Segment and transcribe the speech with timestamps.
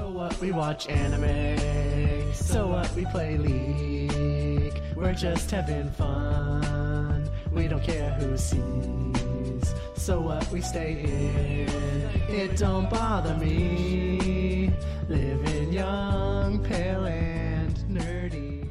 [0.00, 0.40] So what?
[0.40, 2.32] We watch anime.
[2.32, 2.90] So what?
[2.94, 4.80] We play League.
[4.96, 7.28] We're just having fun.
[7.52, 9.74] We don't care who sees.
[9.96, 10.50] So what?
[10.50, 12.34] We stay in.
[12.34, 14.72] It don't bother me.
[15.10, 18.70] Living young, pale, and nerdy.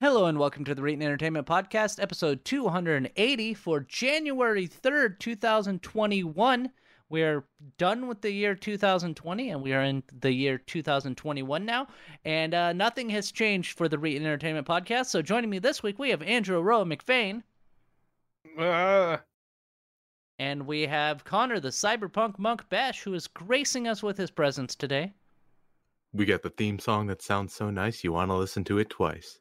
[0.00, 6.70] Hello and welcome to the Reetin Entertainment Podcast, episode 280 for January 3rd, 2021.
[7.10, 7.44] We're
[7.76, 11.88] done with the year 2020 and we are in the year 2021 now.
[12.24, 15.06] And uh, nothing has changed for the Reetin Entertainment Podcast.
[15.06, 17.42] So joining me this week, we have Andrew Rowe McFain.
[18.56, 19.16] Uh,
[20.38, 24.76] And we have Connor, the cyberpunk monk Bash, who is gracing us with his presence
[24.76, 25.12] today.
[26.12, 28.88] We got the theme song that sounds so nice you want to listen to it
[28.88, 29.40] twice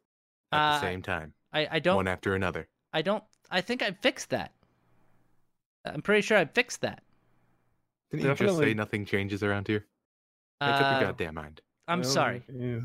[0.52, 2.68] at Uh, the same time, I, I don't one after another.
[2.94, 4.54] I don't I think I fixed that.
[5.86, 7.02] I'm pretty sure I fixed that.
[8.12, 9.86] Didn't you just say nothing changes around here?
[10.62, 11.62] Make up Uh, your goddamn mind.
[11.88, 12.44] I'm well, sorry.
[12.54, 12.80] yeah.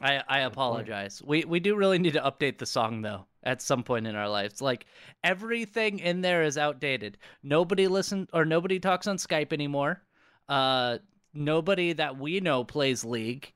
[0.00, 1.22] I, I apologize.
[1.22, 4.28] We we do really need to update the song though at some point in our
[4.28, 4.60] lives.
[4.60, 4.86] Like
[5.22, 7.16] everything in there is outdated.
[7.42, 10.02] Nobody listen or nobody talks on Skype anymore.
[10.48, 10.98] Uh
[11.32, 13.52] nobody that we know plays League.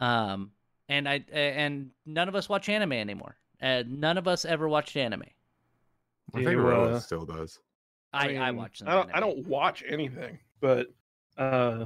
[0.00, 0.52] Um
[0.88, 3.36] and I and none of us watch anime anymore.
[3.58, 5.24] And none of us ever watched anime.
[6.32, 7.58] My do favorite Rose uh, still does.
[8.12, 8.88] I I, mean, watch them.
[8.88, 9.10] I don't.
[9.14, 10.88] I don't watch anything, but
[11.38, 11.84] uh,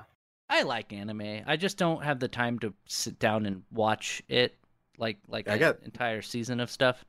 [0.49, 1.43] I like anime.
[1.47, 4.57] I just don't have the time to sit down and watch it
[4.99, 7.05] like like I an got- entire season of stuff.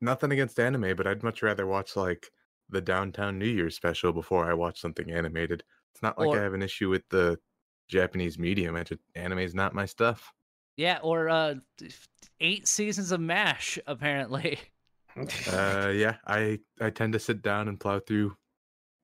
[0.00, 2.30] Nothing against anime, but I'd much rather watch like
[2.70, 5.64] the Downtown New Year's special before I watch something animated.
[5.92, 7.38] It's not like Or- I have an issue with the
[7.88, 8.76] Japanese medium.
[8.76, 10.32] I just anime is not my stuff.
[10.76, 11.54] Yeah, or uh
[12.38, 14.58] eight seasons of MASH apparently.
[15.50, 18.36] Uh, yeah, I I tend to sit down and plow through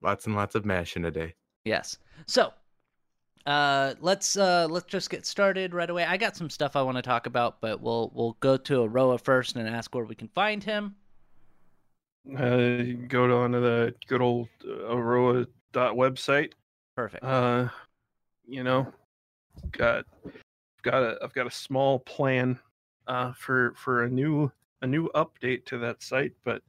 [0.03, 1.35] lots and lots of mash in a day.
[1.65, 1.99] yes.
[2.27, 2.53] So,
[3.47, 6.05] uh let's uh let's just get started right away.
[6.05, 9.19] I got some stuff I want to talk about, but we'll we'll go to Aroa
[9.19, 10.95] first and ask where we can find him.
[12.39, 16.53] uh, go on to the good old Aroa dot website.
[16.97, 17.25] Perfect.
[17.25, 17.69] Uh,
[18.47, 18.87] you know,
[19.73, 20.05] got
[20.83, 22.59] got a I've got a small plan
[23.07, 24.51] uh for for a new
[24.85, 26.63] a new update to that site, but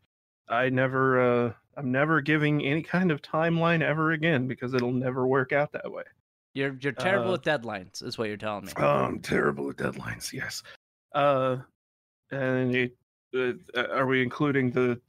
[0.47, 5.27] I never uh I'm never giving any kind of timeline ever again because it'll never
[5.27, 6.03] work out that way.
[6.53, 8.71] You're you're terrible uh, with deadlines is what you're telling me.
[8.77, 10.31] Oh, I'm terrible at deadlines.
[10.31, 10.63] Yes.
[11.13, 11.57] Uh,
[12.31, 12.95] and it,
[13.35, 13.53] uh,
[13.91, 14.99] are we including the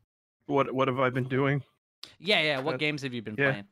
[0.47, 0.73] what?
[0.75, 1.62] What have I been doing?
[2.19, 3.50] yeah, yeah, what uh, games have you been yeah.
[3.50, 3.65] playing?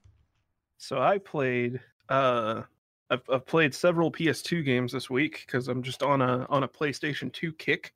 [0.79, 1.81] So I played.
[2.09, 2.63] Uh,
[3.11, 6.69] I've, I've played several PS2 games this week because I'm just on a on a
[6.69, 7.93] PlayStation 2 kick.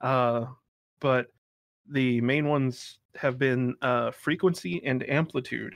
[0.00, 0.46] Uh,
[1.00, 1.28] but
[1.88, 5.74] the main ones have been uh, Frequency and Amplitude,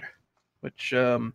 [0.60, 1.34] which um,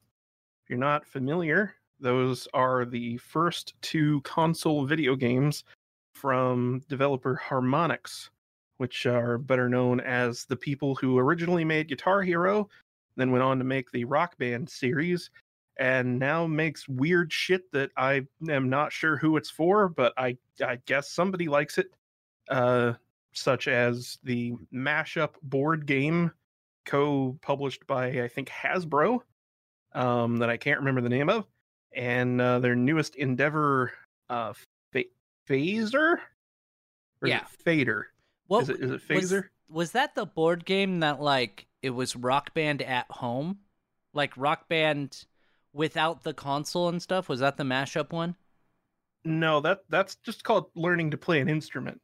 [0.63, 5.63] if you're not familiar, those are the first two console video games
[6.13, 8.29] from developer Harmonix,
[8.77, 12.69] which are better known as the people who originally made Guitar Hero,
[13.15, 15.29] then went on to make the Rock Band series,
[15.79, 20.37] and now makes weird shit that I am not sure who it's for, but I
[20.65, 21.87] I guess somebody likes it.
[22.49, 22.93] Uh,
[23.37, 26.31] such as the mashup board game
[26.85, 29.19] co-published by I think Hasbro,
[29.93, 31.45] um, that I can't remember the name of,
[31.93, 33.91] and uh, their newest endeavor,
[34.29, 34.53] uh,
[34.93, 35.03] Fa-
[35.47, 35.93] Phaser,
[37.21, 37.41] or is Yeah.
[37.41, 38.07] it Fader?
[38.47, 39.43] What is it is it was- Phaser?
[39.69, 43.59] was that the board game that like it was rock band at home
[44.13, 45.25] like rock band
[45.73, 48.33] without the console and stuff was that the mashup one
[49.25, 51.99] No, that that's just called learning to play an instrument.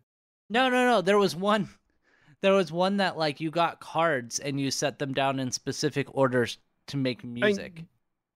[0.49, 1.69] No no no there was one
[2.41, 6.13] there was one that like you got cards and you set them down in specific
[6.15, 7.85] orders to make music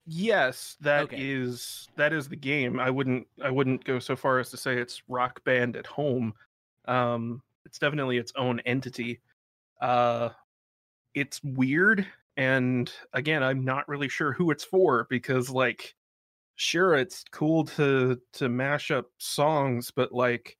[0.05, 1.93] Yes, that is Okay.
[1.97, 2.79] that is the game.
[2.79, 6.33] I wouldn't I wouldn't go so far as to say it's Rock Band at home.
[6.85, 9.21] Um, it's definitely its own entity.
[9.81, 10.31] Uh,
[11.15, 12.07] it's weird,
[12.37, 15.95] and again, I'm not really sure who it's for because, like,
[16.55, 20.56] sure, it's cool to to mash up songs, but like,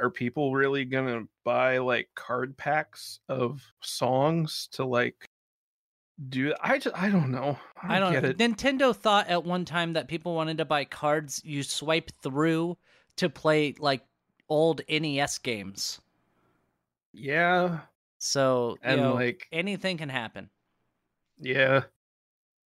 [0.00, 5.26] are people really gonna buy like card packs of songs to like?
[6.28, 7.58] Do I just I don't know.
[7.82, 8.38] I i don't get know it.
[8.38, 12.76] nintendo thought at one time that people wanted to buy cards you swipe through
[13.16, 14.04] to play like
[14.48, 16.00] old nes games
[17.12, 17.86] Yeah,
[18.18, 20.50] so you and know, like anything can happen
[21.38, 21.84] yeah,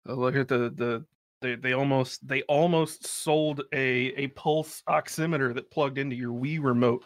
[0.09, 1.07] Uh, look at the the
[1.45, 6.63] they they almost they almost sold a a pulse oximeter that plugged into your Wii
[6.63, 7.05] remote.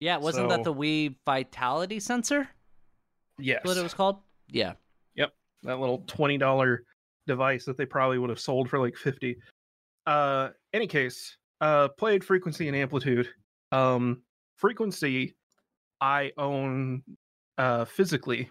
[0.00, 2.48] Yeah, wasn't that the Wii Vitality sensor?
[3.38, 4.20] Yes, What it was called?
[4.50, 4.72] Yeah.
[5.14, 5.32] Yep,
[5.64, 6.84] that little twenty dollar
[7.26, 9.36] device that they probably would have sold for like fifty.
[10.06, 13.28] uh, any case, uh, played frequency and amplitude.
[13.72, 14.22] Um,
[14.56, 15.34] frequency,
[16.00, 17.02] I own
[17.58, 18.50] uh, physically,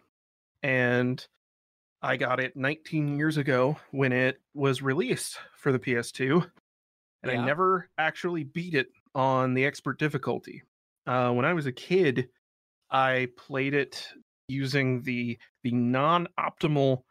[0.63, 1.25] and
[2.06, 6.50] I got it 19 years ago when it was released for the PS2,
[7.24, 7.42] and Yeah.
[7.42, 10.62] I never actually beat it on the expert difficulty.
[11.07, 12.30] Uh, when I was a kid,
[12.92, 14.07] I played it
[14.48, 17.02] using the the non-optimal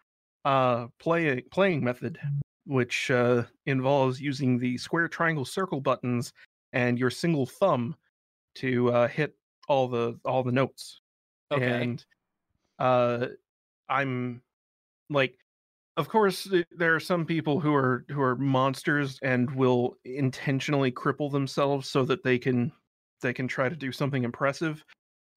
[0.44, 2.20] uh, play, playing method,
[2.66, 6.32] which uh, involves using the square, triangle, circle buttons
[6.72, 7.96] and your single thumb
[8.56, 9.36] to uh, hit
[9.66, 11.00] all the all the notes
[11.50, 11.82] Okay.
[11.82, 12.04] and
[12.78, 13.28] uh
[13.88, 14.42] i'm
[15.10, 15.36] like
[15.96, 21.30] of course there are some people who are who are monsters and will intentionally cripple
[21.30, 22.72] themselves so that they can
[23.20, 24.84] they can try to do something impressive.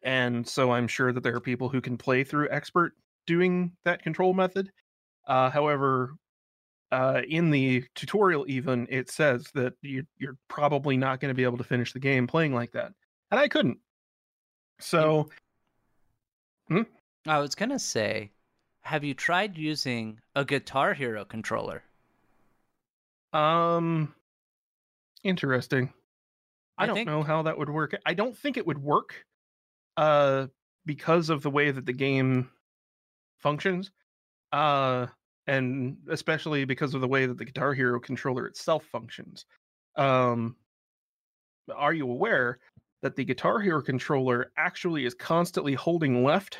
[0.04, 2.94] And so i'm sure that there are people who can play through expert
[3.26, 4.72] doing that control method.
[5.28, 6.14] Uh however
[6.92, 11.44] uh in the tutorial even it says that you, you're probably not going to be
[11.44, 12.94] able to finish the game playing like that.
[13.32, 13.80] And i couldn't.
[14.80, 15.30] So
[17.26, 18.32] I was gonna say,
[18.88, 21.84] have you tried using a Guitar Hero controller?
[23.34, 24.16] Um,
[25.24, 25.94] interesting.
[26.78, 27.96] I, I don't think- know how that would work.
[28.06, 29.26] I don't think it would work,
[29.98, 30.48] uh,
[30.86, 32.50] because of the way that the game
[33.40, 33.92] functions,
[34.54, 35.08] uh,
[35.48, 39.46] and especially because of the way that the Guitar Hero controller itself functions.
[39.98, 40.56] Um,
[41.76, 42.60] are you aware
[43.02, 46.60] that the Guitar Hero controller actually is constantly holding left?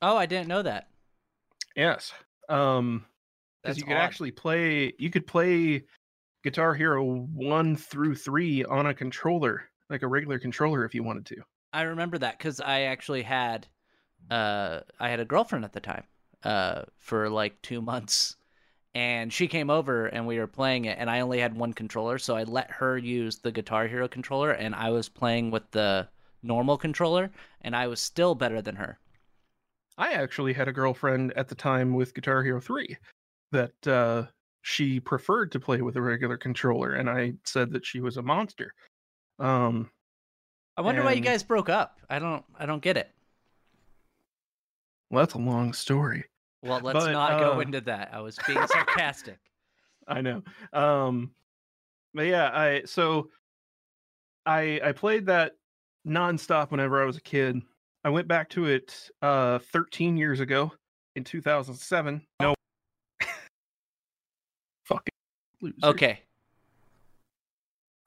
[0.00, 0.88] Oh, I didn't know that.
[1.76, 2.12] Yes.
[2.48, 3.04] Um,
[3.62, 4.02] because you could odd.
[4.02, 5.84] actually play you could play
[6.44, 11.26] guitar hero 1 through 3 on a controller like a regular controller if you wanted
[11.26, 11.42] to
[11.76, 13.66] I remember that because I actually had,
[14.30, 16.04] uh, I had a girlfriend at the time,
[16.42, 18.36] uh, for like two months,
[18.94, 22.16] and she came over and we were playing it, and I only had one controller,
[22.16, 26.08] so I let her use the Guitar Hero controller, and I was playing with the
[26.42, 27.30] normal controller,
[27.60, 28.98] and I was still better than her.
[29.98, 32.96] I actually had a girlfriend at the time with guitar hero 3
[33.52, 34.24] that uh
[34.62, 38.22] she preferred to play with a regular controller and i said that she was a
[38.22, 38.74] monster
[39.38, 39.90] um
[40.78, 42.00] I wonder why you guys broke up.
[42.10, 43.10] I don't, I don't get it.
[45.10, 46.24] well that's a long story
[46.62, 48.10] Well, let's But, not go uh, into that.
[48.12, 49.38] I was being sarcastic.
[50.06, 50.42] I know.
[50.74, 51.30] Um
[52.12, 53.30] but yeah, I so
[54.44, 55.52] I I played that
[56.06, 57.60] nonstop whenever I was a kid.
[58.06, 60.70] I went back to it uh 13 years ago
[61.16, 62.22] in 2007.
[62.40, 62.54] No.
[64.84, 65.12] Fucking
[65.60, 65.74] loser.
[65.82, 66.20] Okay,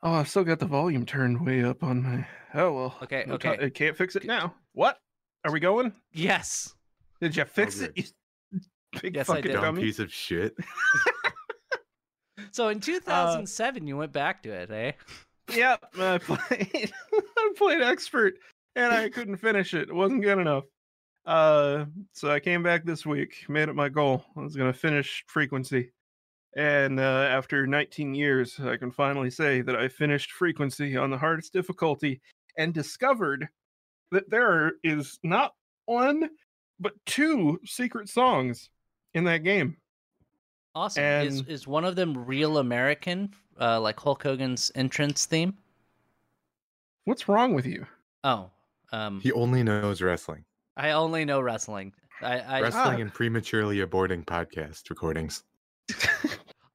[0.01, 2.97] Oh, I've still got the volume turned way up on my Oh well.
[3.03, 3.57] Okay, no okay.
[3.61, 4.53] I can't fix it now.
[4.71, 5.01] What?
[5.43, 5.91] Are we going?
[6.13, 6.75] yes,
[7.19, 7.91] Did you fix it?
[7.97, 8.05] You
[9.01, 9.59] big Yes, I fucking did.
[9.59, 10.55] Dumb piece of shit.
[12.51, 14.93] So in 2007, you went back to it, eh?
[15.53, 16.91] Yep, I played.
[17.37, 18.35] I played expert,
[18.75, 19.89] and I couldn't finish it.
[19.89, 20.65] It wasn't good enough.
[21.25, 24.23] Uh, so I came back this week, made it my goal.
[24.35, 25.91] I was gonna finish frequency,
[26.55, 31.17] and uh, after 19 years, I can finally say that I finished frequency on the
[31.17, 32.21] hardest difficulty,
[32.57, 33.47] and discovered
[34.11, 35.53] that there is not
[35.85, 36.29] one
[36.79, 38.69] but two secret songs
[39.13, 39.77] in that game.
[40.75, 41.03] Awesome.
[41.03, 45.57] Is is one of them real American, uh, like Hulk Hogan's entrance theme?
[47.05, 47.85] What's wrong with you?
[48.23, 48.49] Oh,
[48.91, 50.45] um, He only knows wrestling.
[50.77, 51.93] I only know wrestling.
[52.21, 53.01] I, I Wrestling Ah.
[53.01, 55.43] and prematurely aborting podcast recordings.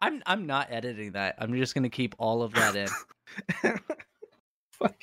[0.00, 1.37] I'm I'm not editing that.
[1.38, 2.88] I'm just gonna keep all of that in.
[4.73, 4.97] Fuck.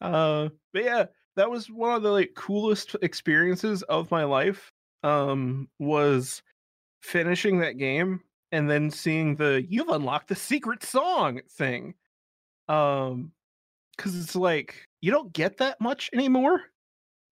[0.00, 1.04] Uh, but yeah,
[1.36, 4.72] that was one of the like coolest experiences of my life.
[5.02, 6.42] Um, was
[7.02, 11.94] finishing that game and then seeing the "You've unlocked the secret song" thing.
[12.68, 13.32] Um,
[13.96, 16.60] because it's like you don't get that much anymore.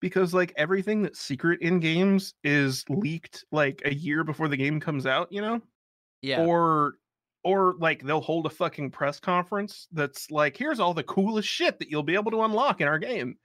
[0.01, 4.79] Because like everything that's secret in games is leaked like a year before the game
[4.79, 5.61] comes out, you know
[6.23, 6.45] Yeah.
[6.45, 6.95] or
[7.43, 11.79] or like they'll hold a fucking press conference that's like here's all the coolest shit
[11.79, 13.37] that you'll be able to unlock in our game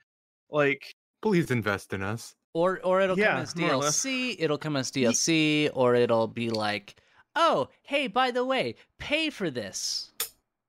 [0.50, 0.84] like
[1.22, 2.34] Please invest in us.
[2.54, 4.00] Or or it'll Yeah, come as more or less.
[4.06, 6.96] DLC, it'll come as DLC, or it'll be like,
[7.36, 10.12] oh, hey, by the way, pay for this.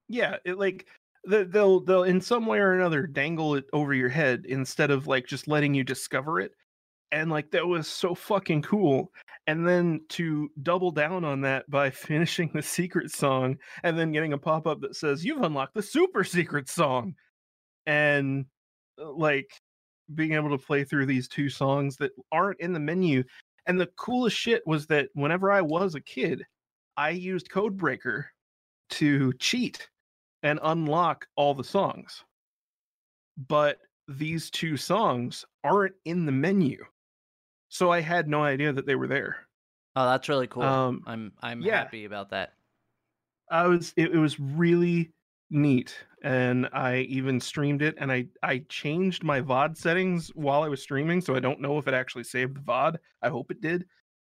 [0.09, 0.91] yeah it like the-
[1.27, 5.27] they'll they'll in some way or another dangle it over your head instead of like
[5.27, 6.53] just letting you discover it
[7.13, 9.13] and like that was so fucking cool
[9.47, 14.33] and then to double down on that by finishing the secret song and then getting
[14.33, 17.15] a pop-up that says you've unlocked the super secret song
[17.87, 18.47] and
[19.01, 19.51] uh, like
[20.15, 23.23] being able to play through these two songs that aren't in the menu
[23.67, 26.45] and the coolest shit was that whenever i was a kid
[26.97, 28.25] i used codebreaker
[28.89, 29.89] to cheat
[30.43, 32.25] and unlock all the songs.
[33.37, 33.79] But
[34.09, 36.85] these two songs aren't in the menu.
[37.69, 39.47] So I had no idea that they were there.
[39.97, 40.63] Oh, that's really cool.
[40.63, 41.79] Um, I'm I'm yeah.
[41.79, 42.55] happy about that.
[43.51, 45.13] I was it, it was really
[45.51, 50.69] neat and I even streamed it and I I changed my VOD settings while I
[50.69, 52.99] was streaming so I don't know if it actually saved the VOD.
[53.23, 53.87] I hope it did.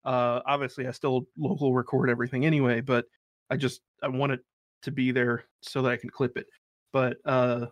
[0.05, 3.07] Uh obviously I still local record everything anyway, but
[3.49, 4.41] I just I want it
[4.85, 6.47] to be there so that I can clip it.
[6.93, 7.67] But uh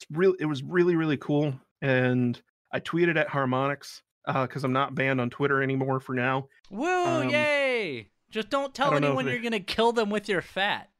[0.00, 2.40] it's real it was really really cool and
[2.72, 6.48] I tweeted at Harmonix uh cuz I'm not banned on Twitter anymore for now.
[6.70, 7.04] Woo!
[7.06, 8.08] Um, yay!
[8.30, 10.90] Just don't tell don't anyone they- you're gonna kill them with your fat.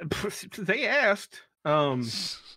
[0.58, 2.06] they asked um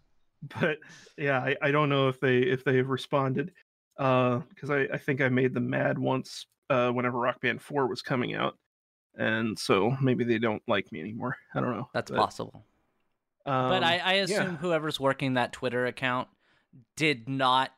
[0.60, 0.77] but
[1.17, 3.51] yeah I, I don't know if they if they've responded
[3.98, 7.88] uh because I, I think i made them mad once uh whenever rock band 4
[7.88, 8.57] was coming out
[9.17, 12.63] and so maybe they don't like me anymore i don't know That's but, possible.
[13.45, 14.57] but um, I, I assume yeah.
[14.57, 16.27] whoever's working that Twitter account
[16.95, 17.71] did not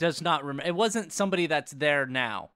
[0.00, 0.66] does not remember.
[0.68, 2.50] It wasn't somebody that's there now.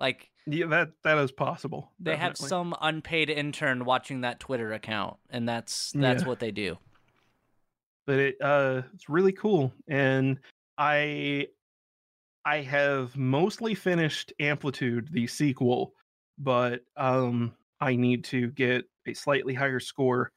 [0.00, 5.16] Like yeah that that is possible they have some unpaid intern watching that Twitter account,
[5.30, 6.28] and that's that's Yeah.
[6.28, 6.78] what they do.
[8.06, 10.38] but it uh it's really cool and
[10.78, 11.46] i
[12.44, 15.94] i have mostly finished amplitude the sequel
[16.42, 20.30] but um i need to get a slightly higher score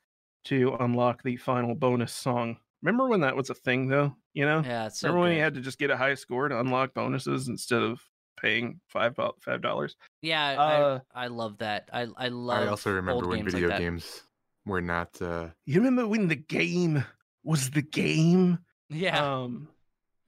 [0.43, 4.61] to unlock the final bonus song remember when that was a thing though you know
[4.61, 5.37] Yeah, it's so remember when good.
[5.37, 8.01] you had to just get a high score to unlock bonuses instead of
[8.39, 11.89] paying five five dollars yeah, uh, I I love that.
[11.93, 12.63] I I love.
[12.63, 13.79] I also remember old when games video that.
[13.79, 14.23] games
[14.65, 15.21] were not.
[15.21, 17.03] Uh, you remember when the game
[17.43, 18.57] was the game
[18.89, 19.67] Yeah, um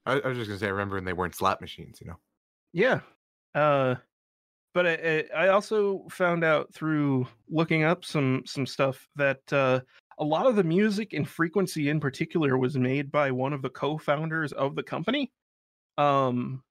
[0.05, 2.00] I, I was just gonna say, I remember when they weren't slot machines.
[2.00, 2.19] You know.
[2.74, 3.00] Yeah.
[3.55, 3.96] Uh
[4.74, 9.79] but I, I also found out through looking up some some stuff that uh
[10.19, 13.69] a lot of the music and frequency in particular was made by one of the
[13.69, 15.31] co-founders of the company.
[15.97, 16.63] Um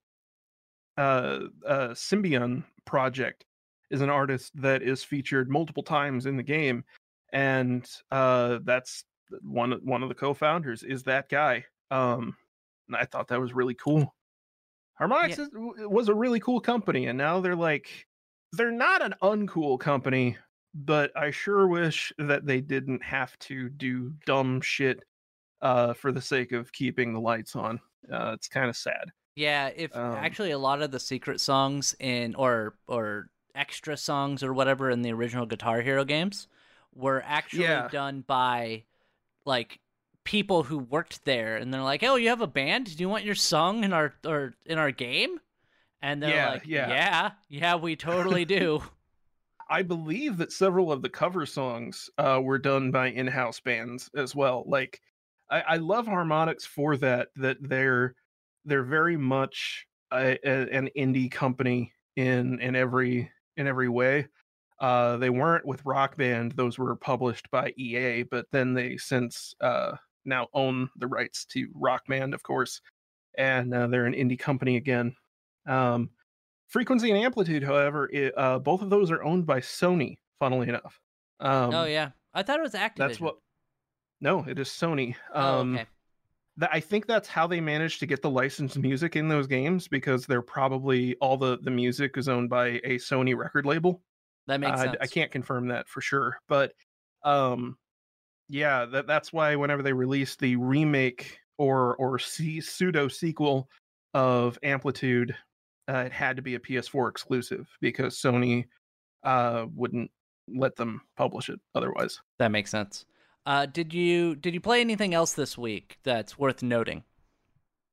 [0.98, 3.44] uh uh Symbion project
[3.90, 6.84] is an artist that is featured multiple times in the game
[7.32, 9.04] and uh that's
[9.42, 11.64] one one of the co-founders is that guy.
[11.90, 12.36] Um
[12.88, 14.14] and I thought that was really cool.
[15.00, 15.86] Harmonix Yeah.
[15.86, 18.06] was a really cool company, and now they're like,
[18.52, 20.36] they're not an uncool company,
[20.74, 25.02] but I sure wish that they didn't have to do dumb shit
[25.62, 27.80] uh, for the sake of keeping the lights on.
[28.12, 29.10] Uh, it's kind of sad.
[29.34, 29.68] yeah.
[29.74, 34.52] If um, actually a lot of the secret songs in or or extra songs or
[34.52, 36.46] whatever in the original Guitar Hero games
[36.94, 37.88] were actually Yeah.
[37.88, 38.84] done by
[39.44, 39.80] like
[40.26, 42.96] people who worked there, and they're like, "Oh, you have a band?
[42.96, 45.40] Do you want your song in our or in our game?"
[46.02, 46.88] And they're Yeah, like, yeah.
[46.88, 48.82] yeah, yeah, we totally do."
[49.68, 54.34] I believe that several of the cover songs uh, were done by in-house bands as
[54.34, 54.64] well.
[54.66, 55.00] Like,
[55.50, 57.28] I, I love Harmonix for that.
[57.36, 58.14] That they're
[58.64, 64.28] they're very much a, a, an indie company in in every in every way.
[64.80, 68.22] Uh, they weren't with Rock Band; those were published by EA.
[68.24, 72.80] But then they since uh, now own the rights to Rock Band, of course,
[73.36, 75.14] and uh, they're an indie company again.
[75.66, 76.10] Um,
[76.68, 80.18] Frequency and Amplitude, however, i uh, both of those are owned by Sony.
[80.38, 81.00] Funnily enough.
[81.40, 82.96] Um, oh yeah, I thought it was Activision.
[82.96, 83.36] that's what.
[84.20, 85.14] No, it is Sony.
[85.34, 85.86] Oh, Um, okay.
[86.56, 89.88] that I think that's how they managed to get the licensed music in those games
[89.88, 94.02] because they're probably all the the music is owned by a Sony record label.
[94.46, 94.96] That makes I, sense.
[95.00, 96.72] I can't confirm that for sure, but
[97.24, 97.76] um,
[98.48, 103.68] yeah, that that's why whenever they released the remake or or c- pseudo sequel
[104.14, 105.34] of Amplitude,
[105.88, 108.64] uh, it had to be a PS4 exclusive because Sony
[109.24, 110.10] uh wouldn't
[110.48, 112.20] let them publish it otherwise.
[112.38, 113.04] That makes sense.
[113.46, 117.04] Uh, did you did you play anything else this week that's worth noting?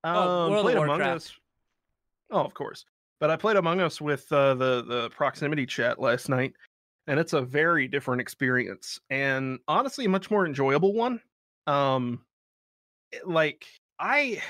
[0.04, 1.34] Oh, Um, of played Among Us.
[2.32, 2.86] Oh, of course.
[3.20, 6.54] But I played Among Us with uh, the the proximity chat last night,
[7.08, 11.20] and it's a very different experience, and honestly, a much more enjoyable one.
[11.68, 12.26] Um,
[13.26, 13.66] like
[14.00, 14.42] I,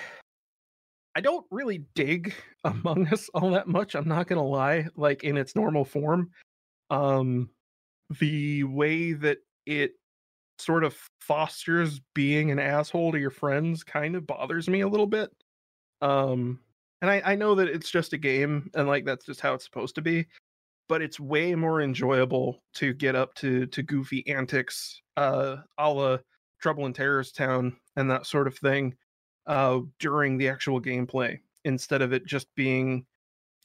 [1.16, 2.34] I don't really dig
[2.64, 3.96] Among Us all that much.
[3.96, 4.88] I'm not gonna lie.
[4.96, 6.32] Like in its normal form,
[6.90, 7.50] um,
[8.20, 9.94] the way that it
[10.60, 15.08] sort of fosters being an asshole to your friends kind of bothers me a little
[15.08, 15.32] bit
[16.02, 16.60] um
[17.02, 19.66] and I, I know that it's just a game and like that's just how it's
[19.66, 20.28] supposed to be
[20.94, 26.18] but it's way more enjoyable to get up to to goofy antics uh a la
[26.62, 28.94] trouble in terrorist town and that sort of thing
[29.48, 33.08] uh during the actual gameplay instead of it just being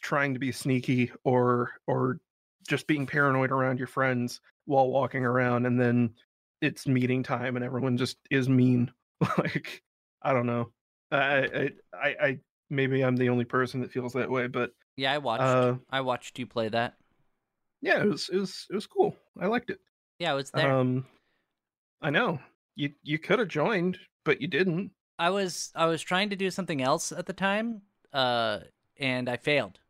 [0.01, 2.19] trying to be sneaky or or
[2.67, 6.15] just being paranoid around your friends while walking around and then
[6.63, 8.91] it's meeting time and everyone just is mean.
[9.39, 9.83] like
[10.23, 10.73] I don't know.
[11.11, 12.39] I, I I I
[12.71, 15.43] maybe I'm the only person that feels that way, but Yeah, I watched.
[15.43, 16.95] uh I watched you play that.
[17.81, 19.17] Yeah, it was it was it was cool.
[19.41, 19.81] I liked it.
[20.19, 20.73] Yeah, I was there.
[20.73, 21.07] Um
[22.03, 22.39] I know.
[22.77, 24.93] You you could have joined, but you didn't.
[25.19, 27.83] I was I was trying to do something else at the time,
[28.13, 28.61] uh,
[28.99, 29.81] and I failed.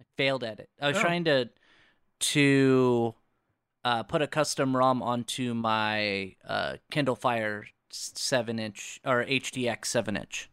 [0.00, 0.70] I failed at it.
[0.80, 1.02] I was Oh.
[1.02, 1.50] trying to
[2.20, 3.14] to
[3.84, 10.16] uh, put a custom ROM onto my uh, Kindle Fire seven inch or HDX seven
[10.16, 10.48] inch,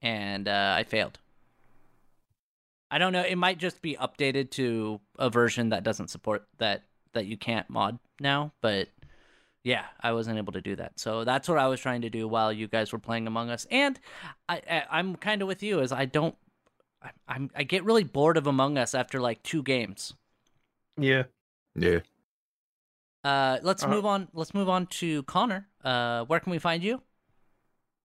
[0.00, 1.18] and uh, I failed.
[2.92, 3.22] I don't know.
[3.22, 6.84] It might just be updated to a version that doesn't support that
[7.14, 8.88] that you can't mod now, but
[9.64, 11.00] yeah, I wasn't able to do that.
[11.00, 13.66] So that's what I was trying to do while you guys were playing Among Us.
[13.70, 13.98] And
[14.48, 16.36] I, I I'm kind of with you as I don't
[17.02, 20.14] I, I'm I get really bored of Among Us after like two games.
[20.98, 21.24] Yeah.
[21.74, 22.00] Yeah.
[23.24, 24.28] Uh, let's Uh, move on.
[24.34, 25.66] Let's move on to Connor.
[25.82, 27.00] Uh, where can we find you?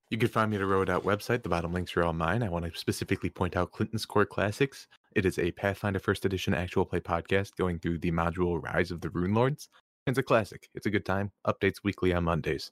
[0.10, 1.44] You can find me at a Road website.
[1.44, 2.42] The bottom links are all mine.
[2.42, 4.88] I want to specifically point out Clinton's Core Classics.
[5.16, 9.02] It is a Pathfinder First Edition actual play podcast going through the module Rise of
[9.02, 9.68] the Runelords.
[10.06, 10.70] It's a classic.
[10.74, 11.32] It's a good time.
[11.46, 12.72] Updates weekly on Mondays.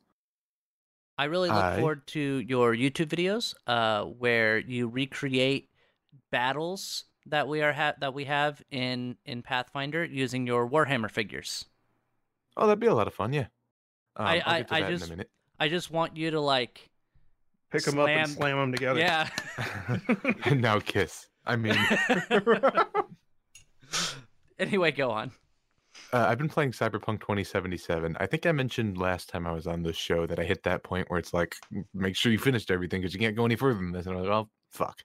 [1.18, 5.70] I really look I- forward to your YouTube videos, uh, where you recreate
[6.32, 11.66] battles that we are ha- that we have in in Pathfinder using your Warhammer figures.
[12.56, 13.34] Oh, that'd be a lot of fun.
[13.34, 13.48] Yeah.
[14.16, 15.32] Um, I- I- that just- in a minute.
[15.60, 16.90] I just want you to like,
[17.76, 19.00] Pick them up and Slam- slam them together.
[19.00, 19.30] yeah.
[20.46, 21.28] and now kiss.
[21.46, 21.78] I mean,
[24.60, 25.32] anyway, go on.
[26.12, 28.18] Uh, I've been playing Cyberpunk 2077.
[28.20, 30.84] I think I mentioned last time I was on this show that I hit that
[30.84, 31.56] point where it's like,
[31.94, 34.06] make sure you finished everything because you can't go any further than this.
[34.06, 35.02] And I was like, oh, fuck.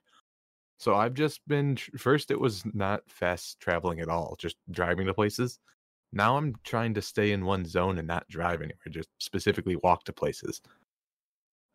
[0.79, 5.13] So I've just been, first, it was not fast traveling at all, just driving to
[5.13, 5.59] places.
[6.11, 10.03] Now I'm trying to stay in one zone and not drive anywhere, just specifically walk
[10.05, 10.61] to places.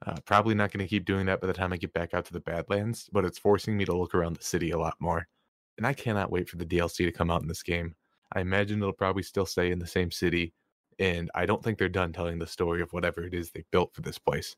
[0.05, 2.27] Uh, probably not going to keep doing that by the time I get back out
[2.27, 5.27] to the Badlands, but it's forcing me to look around the city a lot more.
[5.79, 7.95] And I cannot wait for the DLC to come out in this game.
[8.35, 10.53] I imagine it'll probably still stay in the same city,
[10.99, 13.95] and I don't think they're done telling the story of whatever it is they built
[13.95, 14.55] for this place.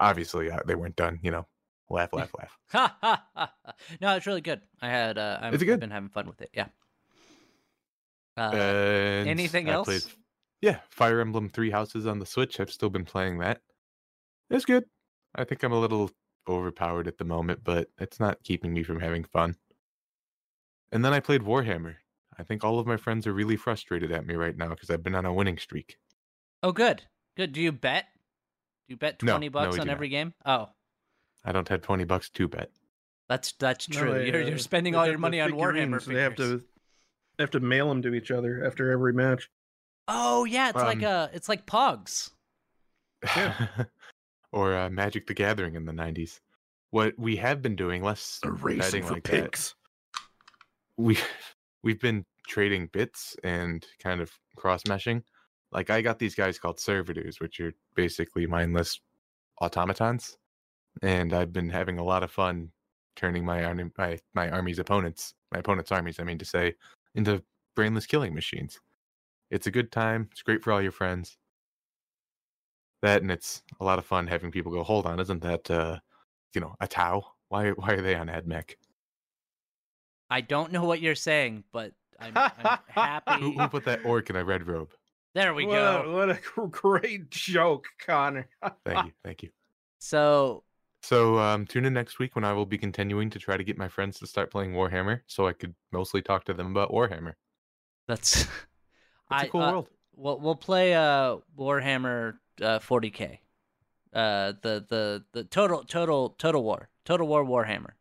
[0.00, 1.18] Obviously, uh, they weren't done.
[1.22, 1.46] You know,
[1.90, 2.56] laugh, laugh, laugh.
[2.72, 3.52] Ha ha ha!
[3.64, 3.72] ha.
[4.00, 4.60] No, it's really good.
[4.80, 5.18] I had.
[5.18, 5.80] Uh, I'm, Is it I've good?
[5.80, 6.50] been having fun with it.
[6.52, 6.66] Yeah.
[8.36, 8.52] Uh,
[9.26, 9.86] anything I else?
[9.86, 10.02] played-
[10.60, 12.60] yeah, Fire Emblem Three Houses on the Switch.
[12.60, 13.60] I've still been playing that.
[14.50, 14.84] It's good.
[15.34, 16.10] I think I'm a little
[16.48, 19.56] overpowered at the moment, but it's not keeping me from having fun.
[20.90, 21.96] And then I played Warhammer.
[22.38, 25.02] I think all of my friends are really frustrated at me right now because I've
[25.02, 25.98] been on a winning streak.
[26.62, 27.02] oh, good.
[27.36, 27.52] Good.
[27.52, 28.06] Do you bet?
[28.88, 29.92] Do you bet twenty no, bucks we on do not.
[29.96, 30.32] every game?
[30.46, 30.68] Oh,
[31.44, 32.70] I I don't have twenty bucks to bet.
[33.28, 34.14] that's that's No, true.
[34.14, 36.06] they, you're uh, you're spending all your money on Warhammer figures.
[36.06, 36.58] They have to
[37.36, 39.50] they have to mail them to each other after every match.
[40.08, 42.30] Oh yeah, it's like Um, uh it's like Pogs.
[44.52, 46.40] or uh, Magic the Gathering in the '90s.
[46.90, 49.74] What we have been doing, less betting like that.
[50.96, 51.18] we
[51.82, 55.22] we've been trading bits and kind of cross meshing.
[55.70, 59.00] Like I got these guys called servitors, which are basically mindless
[59.60, 60.38] automatons,
[61.02, 62.70] and I've been having a lot of fun
[63.16, 66.74] turning my army, my my army's opponents, my opponent's armies, I mean to say,
[67.14, 67.42] into
[67.74, 68.80] brainless killing machines.
[69.50, 70.28] It's a good time.
[70.32, 71.36] It's great for all your friends.
[73.02, 75.98] That and it's a lot of fun having people go, hold on, isn't that uh,
[76.54, 77.24] you know, a Tau?
[77.48, 78.74] Why why are they on AdMech?
[80.30, 83.32] I don't know what you're saying, but I'm, I'm happy.
[83.40, 84.92] Who, who put that orc in a red robe?
[85.34, 86.02] There we what go.
[86.04, 88.48] A, what a great joke, Connor.
[88.84, 89.50] Thank you, thank you.
[89.98, 90.64] So
[91.02, 93.78] So um, tune in next week when I will be continuing to try to get
[93.78, 97.34] my friends to start playing Warhammer, so I could mostly talk to them about Warhammer.
[98.06, 98.46] that's
[99.30, 99.88] It's I a cool uh, world.
[100.16, 103.38] We'll we'll play uh Warhammer uh 40k.
[104.12, 106.88] Uh the the the total total total war.
[107.04, 107.92] Total war Warhammer.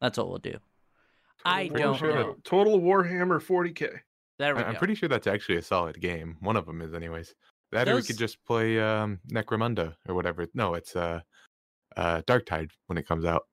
[0.00, 0.58] That's what we'll do.
[1.44, 2.36] I don't Warhammer- know.
[2.44, 4.00] Total Warhammer 40k.
[4.38, 6.36] There we I- I'm pretty sure that's actually a solid game.
[6.40, 7.34] One of them is, anyways.
[7.72, 10.46] That or we could just play um, Necromunda or whatever.
[10.54, 11.20] No, it's uh,
[11.96, 13.46] uh, Darktide when it comes out.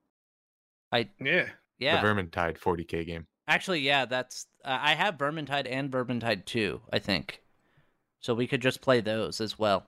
[0.91, 1.47] I Yeah.
[1.79, 2.01] yeah.
[2.01, 3.27] The Vermintide 40k game.
[3.47, 7.41] Actually, yeah, that's uh, I have Vermintide and Vermintide 2, I think.
[8.19, 9.87] So we could just play those as well.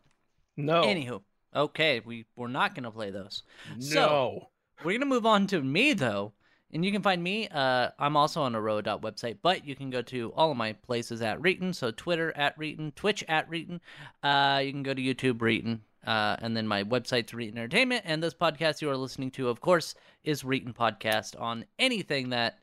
[0.58, 0.84] No.
[0.84, 1.22] Anywho,
[1.56, 3.44] okay, we we're not going to play those.
[3.78, 3.84] no.
[3.86, 4.48] so-
[4.84, 6.34] We're gonna move on to me though,
[6.74, 7.48] and you can find me.
[7.48, 10.74] Uh, I'm also on a road website, but you can go to all of my
[10.74, 11.74] places at Reetin.
[11.74, 13.80] So Twitter at Reetin, Twitch at Reetin.
[14.24, 18.02] Uh, you can go to YouTube Reetin, uh, and then my website's Reetin Entertainment.
[18.06, 22.60] And this podcast you are listening to, of course, is Reetin Podcast on anything that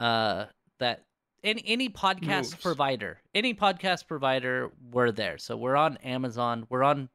[0.00, 0.46] uh,
[0.78, 1.04] that
[1.44, 2.54] any any podcast Moves.
[2.56, 5.38] provider, any podcast provider, we're there.
[5.38, 7.08] So we're on Amazon, we're on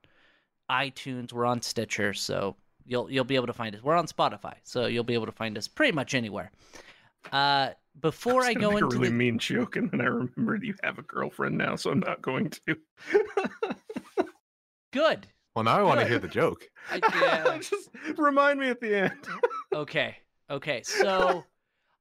[0.70, 2.14] iTunes, we're on Stitcher.
[2.14, 3.84] So you'll you'll be able to find us.
[3.84, 6.52] We're on Spotify, so you'll be able to find us pretty much anywhere.
[7.32, 10.02] Uh, before I, was gonna go make into a really the, mean joke, and then
[10.02, 12.78] I remembered you have a girlfriend now, so I'm not going to.
[14.94, 16.70] good, Well, now I want to hear the joke.
[16.92, 19.28] I, yeah, Just remind me at the end.
[19.74, 20.18] okay,
[20.50, 20.84] okay.
[20.84, 21.44] So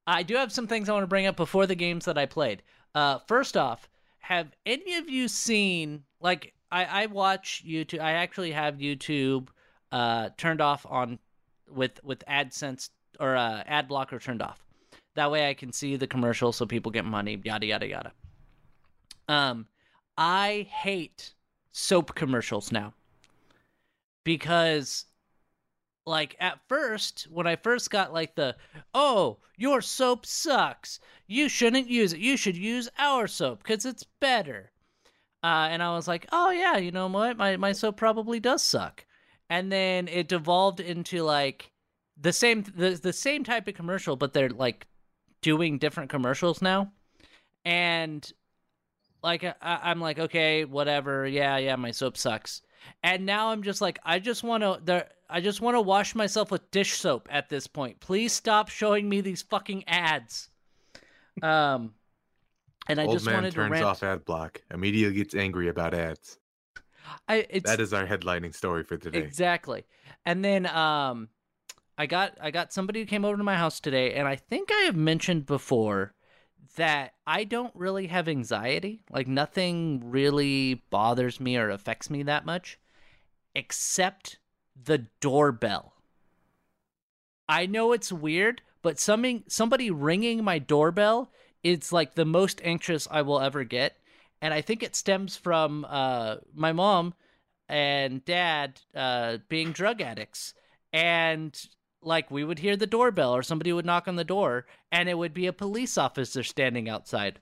[0.07, 2.27] I do have some things I want to bring up before the games that I
[2.27, 2.63] played.
[2.95, 8.01] Uh, first off, have any of you seen like I, I watch YouTube?
[8.01, 9.49] I actually have YouTube
[9.93, 11.19] uh, turned off on
[11.71, 14.65] with with AdSense or uh, ad blocker turned off.
[15.15, 17.41] That way I can see the commercial so people get money.
[17.43, 18.13] Yada yada yada.
[19.29, 19.67] Um,
[20.19, 21.35] I hate
[21.73, 22.95] soap commercials now
[24.25, 25.05] because
[26.07, 28.57] like at first when i first got like the
[28.95, 34.05] oh your soap sucks you shouldn't use it you should use our soap because it's
[34.21, 34.71] better
[35.43, 37.37] uh, and i was like oh yeah you know what?
[37.37, 39.05] My, my soap probably does suck.
[39.49, 41.71] And then it devolved into like
[42.21, 44.87] the same the, the same type of commercial but they're like
[45.43, 46.93] doing different commercials now.
[47.65, 48.31] And
[49.23, 51.27] like I, i'm like okay whatever.
[51.27, 52.63] Yeah yeah my soap sucks.
[53.03, 56.15] And now I'm just like, I just want to, there, I just want to wash
[56.15, 58.01] myself with dish soap at this point.
[58.01, 60.49] Please stop showing me these fucking ads.
[61.43, 61.95] Um,
[62.89, 63.85] and I Old just man wanted to turns rant.
[63.85, 64.63] off ad block.
[64.73, 66.39] Immediately gets angry about ads.
[67.29, 69.19] I, it's That is our headlining story for today.
[69.21, 69.85] exactly.
[70.25, 71.29] And then, um,
[71.99, 74.71] I got, I got somebody who came over to my house today, and I think
[74.71, 76.13] I have mentioned before
[76.77, 79.03] that I don't really have anxiety.
[79.11, 82.79] Like nothing really bothers me or affects me that much,
[83.55, 84.39] except
[84.81, 85.95] the doorbell.
[87.49, 91.31] I know it's weird, but something somebody ringing my doorbell
[91.67, 93.97] is like the most anxious I will ever get,
[94.41, 97.15] and I think it stems from uh, my mom
[97.69, 100.55] and dad uh, being drug addicts,
[100.93, 101.59] and
[102.03, 105.19] like we would hear the doorbell or somebody would knock on the door, and it
[105.19, 107.41] would be a police officer standing outside.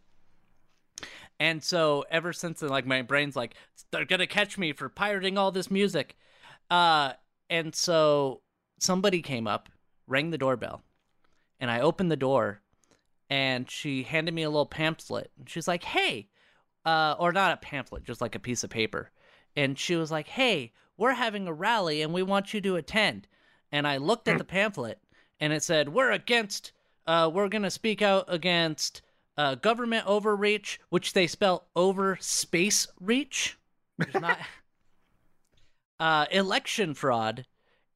[1.38, 3.54] And so ever since then, like my brain's like,
[3.90, 6.16] they're gonna catch me for pirating all this music.
[6.70, 7.12] Uh,
[7.50, 8.40] and so
[8.78, 9.68] somebody came up,
[10.06, 10.82] rang the doorbell,
[11.60, 12.62] and I opened the door,
[13.34, 15.32] and she handed me a little pamphlet.
[15.36, 16.28] And she's like, "Hey,"
[16.86, 19.10] uh, or not a pamphlet, just like a piece of paper.
[19.56, 23.26] And she was like, "Hey, we're having a rally, and we want you to attend."
[23.72, 25.00] And I looked at the pamphlet,
[25.40, 26.70] and it said, "We're against.
[27.08, 29.02] Uh, we're gonna speak out against."
[29.36, 33.58] Uh, government overreach, which they spell over space reach,
[34.14, 34.38] not
[35.98, 37.44] uh, election fraud,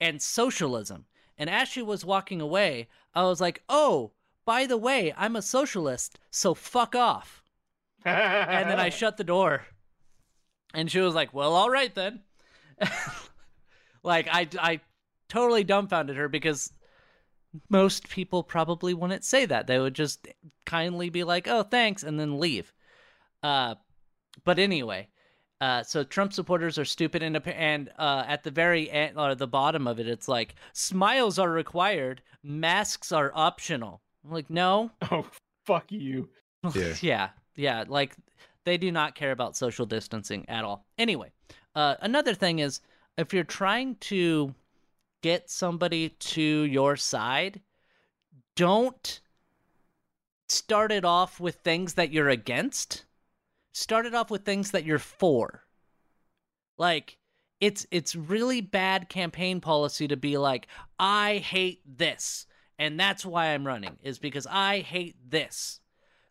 [0.01, 1.07] and socialism.
[1.37, 4.11] And as she was walking away, I was like, oh,
[4.49, 7.43] by the way, I'm a socialist, so fuck off.
[8.03, 9.67] And then I shut the door.
[10.73, 12.21] And she was like, well, all right then.
[14.03, 14.81] like, I, I
[15.29, 16.73] totally dumbfounded her because
[17.69, 19.67] most people probably wouldn't say that.
[19.67, 20.27] They would just
[20.65, 22.73] kindly be like, oh, thanks, and then leave.
[23.43, 23.75] Uh,
[24.47, 25.09] but anyway,
[25.61, 29.47] uh, so Trump supporters are stupid, and and uh, at the very end or the
[29.47, 34.01] bottom of it, it's like smiles are required, masks are optional.
[34.25, 35.27] I'm like, no, oh,
[35.67, 36.29] fuck you.
[36.75, 36.95] Yeah.
[37.01, 38.17] yeah, yeah, like
[38.65, 40.85] they do not care about social distancing at all.
[40.99, 41.31] Anyway,
[41.75, 42.81] uh, another thing is
[43.17, 44.55] if you're trying to
[45.23, 47.61] get somebody to your side,
[48.57, 49.21] don't
[50.49, 53.05] start it off with things that you're against.
[53.73, 55.63] Start it off with things that you're for.
[56.77, 57.19] Like
[57.61, 62.47] it's it's really bad campaign policy to be like, I hate this,
[62.79, 65.81] and that's why I'm running, is because I hate this.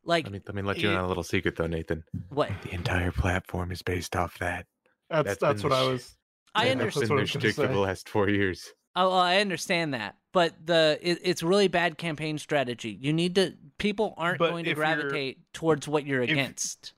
[0.04, 2.04] Like Let me let me let you in on a little secret though, Nathan.
[2.30, 2.50] what?
[2.64, 4.66] The entire platform is based off that.
[5.10, 6.16] That's That's that's, been what I was.
[6.56, 6.86] I Yeah, understand.
[6.88, 8.66] that's That's been what I their shtick for the last four years.
[8.96, 12.98] Oh, well, I understand that, but the it, it's really bad campaign strategy.
[13.00, 13.54] You need to.
[13.78, 16.94] People aren't But going to gravitate towards what you're if- against.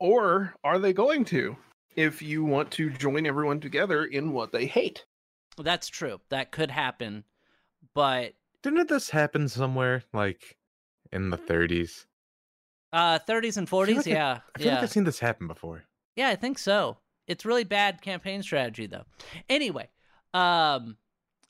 [0.00, 1.56] Or are they going to?
[1.94, 5.04] If you want to join everyone together in what they hate.
[5.56, 6.20] That's true.
[6.28, 7.24] That could happen,
[7.94, 8.34] but
[8.66, 10.56] Didn't this happen somewhere like
[11.12, 12.06] in the 30s?
[12.92, 15.20] uh, 30s and I feel 40s, like yeah, I feel yeah, like I've seen this
[15.20, 15.84] happen before.
[16.16, 16.28] yeah.
[16.28, 16.96] I think so.
[17.28, 19.04] It's really bad campaign strategy, though.
[19.48, 19.88] Anyway,
[20.34, 20.96] um,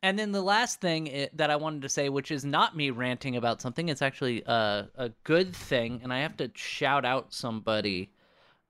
[0.02, 2.90] and then the last thing i- that I wanted to say, which is not me
[2.90, 7.33] ranting about something, it's actually a a good thing, and I have to shout out
[7.33, 8.11] somebody.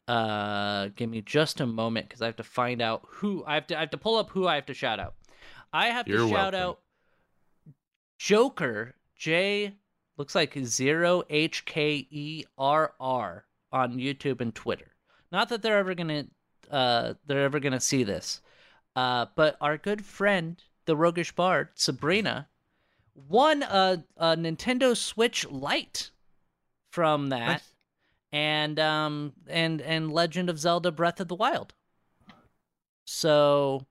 [0.06, 3.66] Uh, give me just a moment because I have to find out who I have
[3.68, 3.76] to.
[3.76, 5.14] I have to pull up who I have to shout out.
[5.72, 6.60] I have You're to shout welcome.
[6.60, 6.78] out
[8.18, 9.74] Joker J
[10.18, 14.94] Looks like zero H K E R R on YouTube and Twitter.
[15.30, 16.24] Not that they're ever gonna
[16.70, 18.40] uh they're ever gonna see this.
[18.94, 22.48] Uh but our good friend, the roguish bard, Sabrina,
[23.14, 26.10] won a, a Nintendo Switch Lite
[26.90, 27.72] from that Nice.
[28.32, 31.74] and um and and Legend of Zelda Breath of the Wild.
[33.04, 33.86] So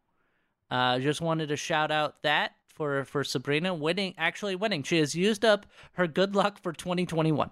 [0.72, 4.84] uh just wanted to shout out that for for Sabrina winning actually winning.
[4.84, 7.50] She has used up her good luck for 2021.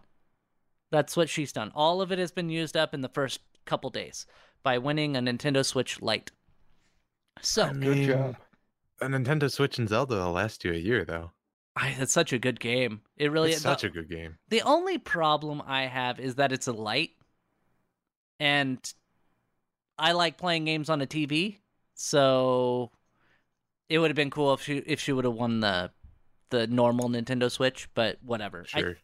[0.91, 1.71] That's what she's done.
[1.73, 4.27] All of it has been used up in the first couple days
[4.61, 6.31] by winning a Nintendo Switch Lite.
[7.41, 8.35] So, I Good job.
[9.01, 11.31] A Nintendo Switch and Zelda will last you a year, though.
[11.75, 13.01] I, it's such a good game.
[13.17, 13.63] It really it's is.
[13.63, 14.37] such a good game.
[14.49, 17.11] The only problem I have is that it's a light,
[18.39, 18.79] and
[19.97, 21.57] I like playing games on a TV.
[21.95, 22.91] So
[23.89, 25.91] it would have been cool if she if she would have won the
[26.49, 28.63] the normal Nintendo Switch, but whatever.
[28.65, 28.97] Sure.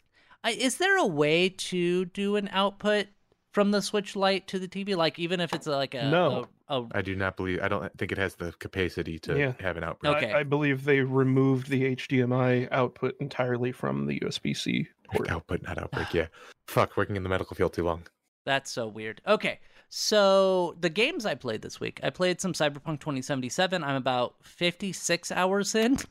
[0.44, 3.08] I, is there a way to do an output
[3.52, 4.96] from the Switch Lite to the TV?
[4.96, 6.48] Like even if it's like a No.
[6.70, 7.60] a, a I do not believe.
[7.62, 9.54] I don't think it has the capacity to Yeah.
[9.60, 10.16] have an output.
[10.18, 10.32] Okay.
[10.32, 15.30] I, I believe they removed the HDMI output entirely from the USB C port.
[15.30, 16.14] Output, not outbreak.
[16.14, 16.28] Yeah.
[16.68, 18.04] Fuck, working in the medical field too long.
[18.46, 19.22] That's so weird.
[19.28, 23.84] Okay, so the games I played this week, I played some Cyberpunk 2077.
[23.84, 25.98] I'm about 56 hours in.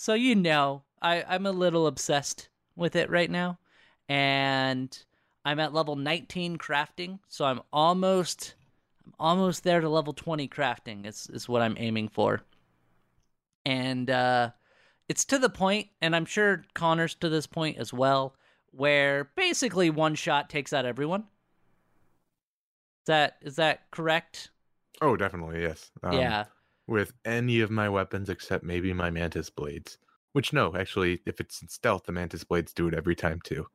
[0.00, 3.58] So you know, I, I'm a little obsessed with it right now.
[4.08, 4.96] And
[5.44, 8.54] I'm at level 19 crafting, so I'm almost
[9.04, 12.42] I'm almost there to level 20 crafting is, is what I'm aiming for.
[13.66, 14.50] And uh
[15.08, 18.36] it's to the point, and I'm sure Connor's to this point as well,
[18.70, 21.24] where basically one shot takes out everyone.
[23.08, 24.50] That is that correct?
[25.00, 25.90] Oh, definitely yes.
[26.02, 26.44] Um, yeah.
[26.86, 29.98] With any of my weapons except maybe my mantis blades.
[30.34, 33.66] Which no, actually, if it's in stealth, the mantis blades do it every time too.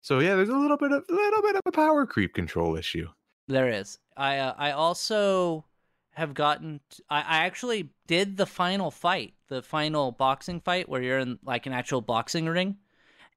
[0.00, 2.76] So yeah, there's a little bit of a little bit of a power creep control
[2.76, 3.08] issue.
[3.46, 3.98] There is.
[4.16, 5.66] I uh, I also
[6.14, 6.80] have gotten.
[6.88, 11.38] T- I I actually did the final fight, the final boxing fight, where you're in
[11.44, 12.78] like an actual boxing ring,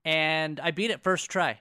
[0.06, 1.60] and I beat it first try.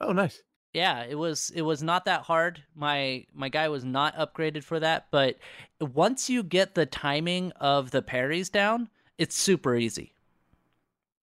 [0.00, 0.42] Oh, nice.
[0.72, 2.62] Yeah, it was it was not that hard.
[2.76, 5.36] My my guy was not upgraded for that, but
[5.80, 10.14] once you get the timing of the parries down, it's super easy.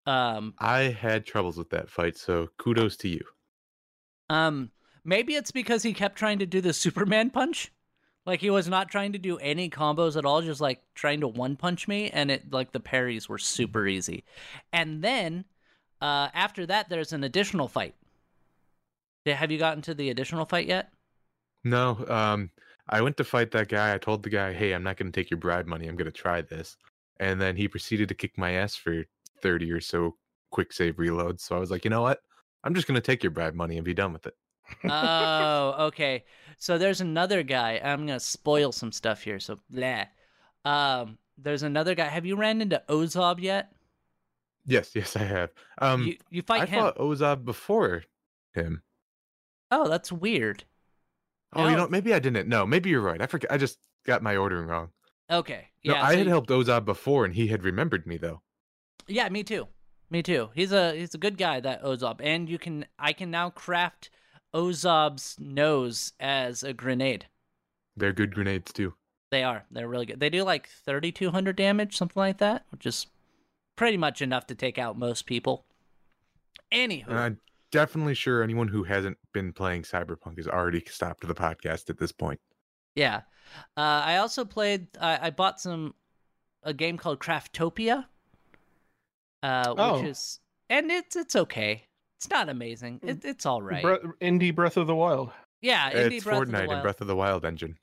[0.06, 3.22] Um, I had troubles with that fight, so kudos to you.
[4.30, 4.72] Um,
[5.06, 7.72] maybe it's because he kept trying to do the Superman punch.
[8.26, 11.28] Like he was not trying to do any combos at all, just like trying to
[11.30, 14.26] one punch me, and it like the parries were super easy.
[14.74, 15.46] And then,
[16.02, 17.96] uh, after that, there's an additional fight.
[19.36, 20.92] Have you gotten to the additional fight yet?
[21.64, 22.52] No, um,
[22.90, 23.94] I went to fight that guy.
[23.94, 25.88] I told the guy, "Hey, I'm not going to take your bribe money.
[25.88, 26.78] I'm going to try this."
[27.20, 29.04] And then he proceeded to kick my ass for
[29.42, 30.16] 30 or so
[30.52, 31.42] quick save reloads.
[31.42, 32.20] So I was like, "You know what?
[32.64, 34.36] I'm just going to take your bribe money and be done with it."
[34.90, 36.26] oh, okay.
[36.58, 37.80] So there's another guy.
[37.84, 39.40] I'm gonna spoil some stuff here.
[39.40, 40.06] So blah.
[40.66, 42.06] Um, there's another guy.
[42.06, 43.72] Have you ran into Ozob yet?
[44.66, 45.52] Yes, yes, I have.
[45.80, 46.80] Um, you you fight I him.
[46.82, 48.04] fought Ozob before
[48.54, 48.84] him.
[49.72, 50.64] Oh, that's weird.
[51.54, 52.48] Oh, you know, maybe I didn't.
[52.48, 53.22] No, maybe you're right.
[53.22, 53.52] I forget.
[53.52, 54.90] I just got my ordering wrong.
[55.30, 55.68] Okay.
[55.86, 56.04] No, Yeah.
[56.04, 58.42] I so had you- helped Ozob before, and he had remembered me though.
[59.08, 59.68] Yeah, me too.
[60.10, 60.50] Me too.
[60.56, 64.10] He's a he's a good guy that Ozob, and you can I can now craft
[64.54, 67.26] Ozob's nose as a grenade.
[67.96, 68.94] They're good grenades too.
[69.32, 69.66] They are.
[69.72, 70.20] They're really good.
[70.22, 73.08] They do like 3200 damage, something like that, which is
[73.76, 75.66] pretty much enough to take out most people.
[76.72, 77.40] Anywho, I'm
[77.72, 82.12] definitely sure anyone who hasn't been playing Cyberpunk has already stopped the podcast at this
[82.12, 82.40] point.
[82.96, 83.22] yeah.
[83.78, 84.88] Uh, I also played.
[85.00, 85.96] I, I bought some
[86.64, 88.06] a game called Craftopia,
[89.42, 90.04] uh, which Oh.
[90.06, 91.84] is and it's it's okay.
[92.18, 93.00] It's not amazing.
[93.04, 93.82] It, it's all right.
[93.82, 95.32] Bre- Indie Breath of the Wild.
[95.62, 97.78] yeah, Indie it's Breath of the Fortnite and Breath of the Wild engine.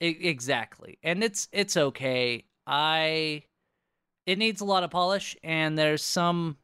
[0.00, 3.40] Exactly and it's it's okay i
[4.26, 6.56] it needs a lot of polish and there's some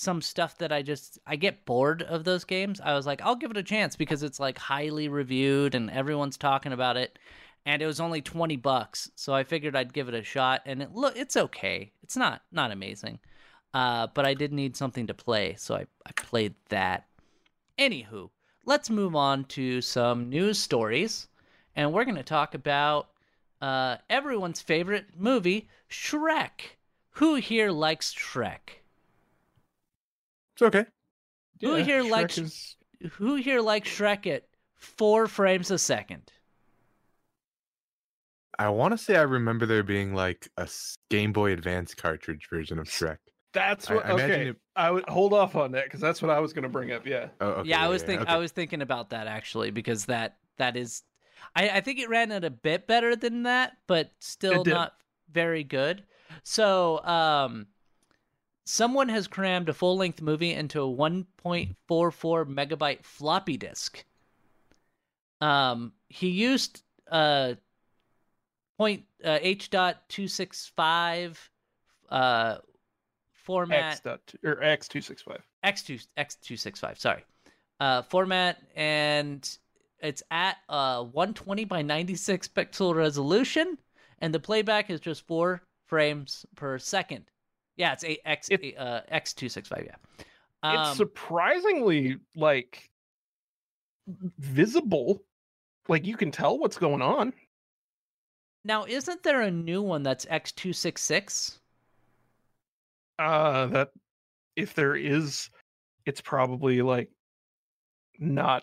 [0.00, 2.80] some stuff that i just i get bored of those games.
[2.80, 6.36] I was like i'll give it a chance because it's like highly reviewed and everyone's
[6.36, 7.18] talking about it.
[7.66, 10.62] And it was only 20 bucks so i figured i'd give it a shot.
[10.66, 11.92] And it look it's okay.
[12.02, 13.18] It's not not amazing.
[13.74, 17.06] Uh but i did need something to play so i i played that.
[17.78, 18.30] Anywho
[18.64, 21.28] let's move on to some news stories.
[21.76, 23.08] And we're going to talk about
[23.60, 26.76] uh, everyone's favorite movie, Shrek.
[27.14, 28.79] Who here likes Shrek?
[30.60, 30.86] It's okay.
[31.62, 32.76] Who here likes- Shrek is-
[33.12, 34.46] Who here likes Shrek at
[34.76, 36.30] four frames a second?
[38.58, 40.68] I want to say I remember there being like a
[41.08, 43.16] Game Boy Advance cartridge version of Shrek.
[43.54, 44.04] That's what.
[44.04, 46.52] I imagine okay, it- I would hold off on that because that's what I was
[46.52, 47.06] going to bring up.
[47.06, 47.28] Yeah.
[47.40, 48.32] Oh, okay, yeah, I was thinking okay.
[48.34, 51.02] I was thinking about that actually because that that is
[51.56, 54.92] I, I think it ran at a bit better than that, but still not
[55.32, 56.04] very good.
[56.42, 57.66] So um
[58.64, 64.04] someone has crammed a full length movie into a 1.44 megabyte floppy disk.
[65.40, 67.54] Um he used uh
[68.76, 71.50] point uh, H dot two six five
[72.10, 72.58] uh
[73.32, 75.42] format X dot or X two six five.
[75.64, 77.24] X2 X265, sorry.
[77.78, 79.58] Uh format and
[80.00, 83.76] it's at uh 120 by 96 pixel resolution
[84.20, 87.24] and the playback is just 4 frames per second.
[87.80, 89.94] Yeah, it's a X It- uh X265, yeah.
[90.18, 92.90] it's Um, surprisingly like
[94.38, 95.22] visible.
[95.88, 97.32] Like you can tell what's going on.
[98.64, 101.58] now isn't there a new one that's X266?
[103.18, 103.92] Uh that
[104.56, 105.48] if there is,
[106.04, 107.10] it's probably like
[108.18, 108.62] not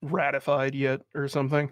[0.00, 1.70] ratified yet or something.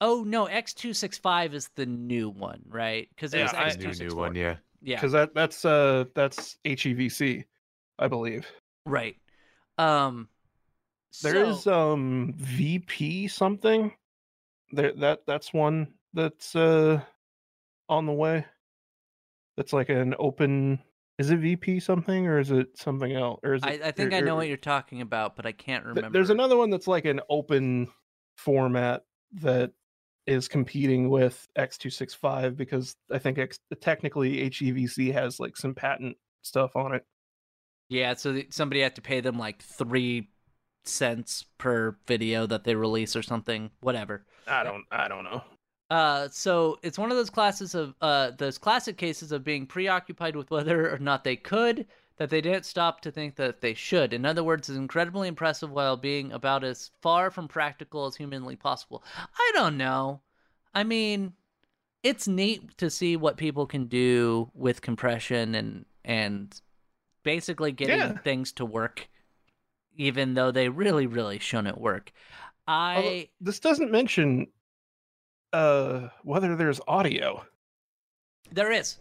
[0.00, 3.08] Oh no, X265 is the new one, right?
[3.16, 3.98] Cuz it was Yeah, I- X264.
[3.98, 4.56] new new one, yeah.
[4.82, 4.96] Yeah.
[4.96, 7.44] Because that that's uh that's HEVC,
[7.98, 8.46] I believe.
[8.86, 9.16] Right.
[9.78, 10.28] Um
[11.22, 13.92] There so- is um VP something.
[14.72, 17.00] There that that's one that's uh
[17.88, 18.46] on the way.
[19.56, 20.80] That's like an open
[21.18, 23.40] is it VP something or is it something else?
[23.42, 25.44] Or is I, it I think or- I know or- what you're talking about, but
[25.44, 26.10] I can't remember.
[26.10, 27.88] There's another one that's like an open
[28.38, 29.02] format
[29.42, 29.72] that
[30.30, 36.76] is competing with X265 because I think X technically HEVC has like some patent stuff
[36.76, 37.04] on it.
[37.88, 40.30] Yeah, so somebody had to pay them like three
[40.84, 43.70] cents per video that they release or something.
[43.80, 44.24] Whatever.
[44.46, 45.42] I don't I don't know.
[45.90, 50.36] Uh, so it's one of those classes of uh those classic cases of being preoccupied
[50.36, 51.86] with whether or not they could
[52.20, 54.12] that they didn't stop to think that they should.
[54.12, 58.56] In other words, it's incredibly impressive while being about as far from practical as humanly
[58.56, 59.02] possible.
[59.16, 60.20] I don't know.
[60.74, 61.32] I mean,
[62.02, 66.60] it's neat to see what people can do with compression and and
[67.22, 68.18] basically getting Yeah.
[68.18, 69.08] things to work
[69.96, 72.12] even though they really really shouldn't work.
[72.68, 74.46] I Although, this doesn't mention
[75.54, 77.46] uh whether there's audio.
[78.52, 78.98] there is.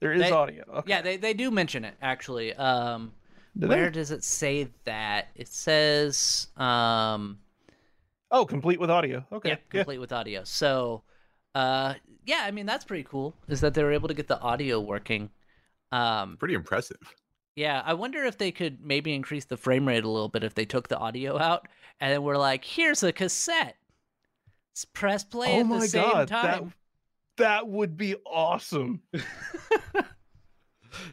[0.00, 0.64] There is They- audio.
[0.68, 0.90] Okay.
[0.90, 2.54] Yeah, they, they do mention it actually.
[2.54, 3.12] Um,
[3.58, 3.90] Do where they?
[3.92, 5.28] does it say that?
[5.34, 7.38] It says um,
[8.30, 9.24] Oh, complete with audio.
[9.32, 9.50] Okay.
[9.50, 9.80] yeah, Yeah.
[9.80, 10.42] complete with audio.
[10.44, 11.02] So,
[11.54, 11.94] uh,
[12.26, 13.34] yeah, I mean that's pretty cool.
[13.48, 15.30] Is that they were able to get the audio working?
[15.92, 16.98] Um, Pretty impressive.
[17.54, 20.54] yeah, I wonder if they could maybe increase the frame rate a little bit if
[20.54, 21.68] they took the audio out
[22.00, 23.76] and then we're like, here's a cassette.
[24.72, 26.44] Let's press play Oh at my the same god, time.
[26.44, 26.72] that
[27.66, 29.02] would be awesome.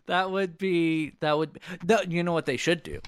[0.06, 1.60] that would be that would
[2.08, 3.00] you know what they should do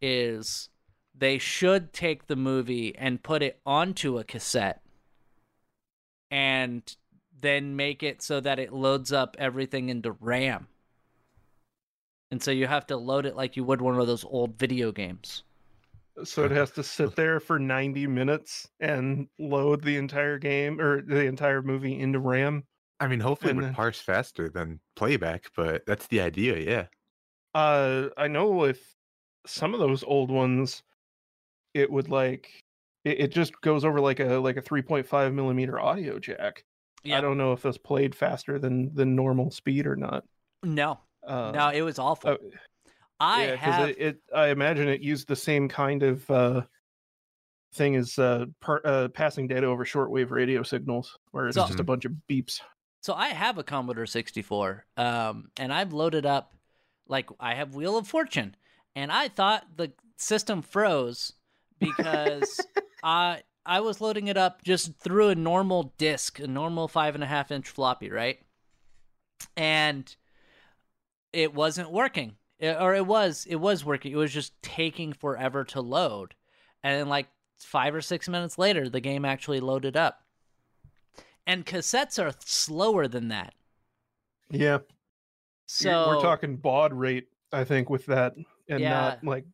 [0.00, 0.68] is
[1.14, 4.82] they should take the movie and put it onto a cassette
[6.30, 6.96] and
[7.40, 10.68] then make it so that it loads up everything into RAM.
[12.30, 14.90] And so you have to load it like you would one of those old video
[14.90, 15.42] games.
[16.24, 21.00] So it has to sit there for 90 minutes and load the entire game or
[21.02, 22.64] the entire movie into RAM.
[23.00, 26.86] I mean, hopefully it would then- parse faster than playback, but that's the idea, yeah.
[27.54, 28.80] Uh I know with
[29.46, 30.82] some of those old ones
[31.74, 32.48] it would like
[33.04, 36.64] it, it just goes over like a like a 3.5 millimeter audio jack.
[37.04, 37.18] Yeah.
[37.18, 40.24] I don't know if this played faster than than normal speed or not.
[40.62, 41.00] No.
[41.26, 42.30] Uh, no, it was awful.
[42.30, 42.38] oh,
[43.22, 46.62] I yeah, have it, it I imagine it used the same kind of uh
[47.74, 51.80] thing as uh, par- uh passing data over shortwave radio signals where it's So- just
[51.80, 52.60] a bunch of beeps.
[53.00, 56.54] So I have a Commodore 64, um, and I've loaded up,
[57.08, 58.54] like I have Wheel of Fortune,
[58.94, 61.32] and I thought the system froze
[61.80, 62.60] because
[63.02, 67.24] I I was loading it up just through a normal disk, a normal five and
[67.24, 68.38] a half inch floppy, right?
[69.56, 70.14] And
[71.32, 74.12] it wasn't working, It- or it was it was working.
[74.12, 76.34] It was just taking forever to load,
[76.82, 77.26] and then like
[77.58, 80.20] five or six minutes later, the game actually loaded up
[81.46, 83.54] and cassettes are slower than that.
[84.50, 84.78] Yeah.
[85.66, 88.34] So we're talking baud rate, I think, with that,
[88.68, 88.90] and Yeah.
[88.90, 89.44] not like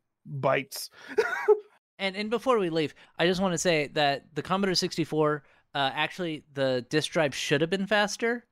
[0.40, 0.90] bytes.
[1.98, 5.44] and and before we leave, I just want to say that the Commodore 64,
[5.74, 8.46] uh, actually, the disk drive should have been faster,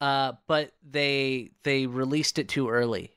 [0.00, 3.12] uh, but they they released it too early.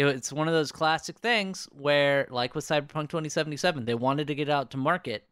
[0.00, 4.34] It, it's one of those classic things where, like with Cyberpunk 2077, they wanted to
[4.34, 5.26] get out to market,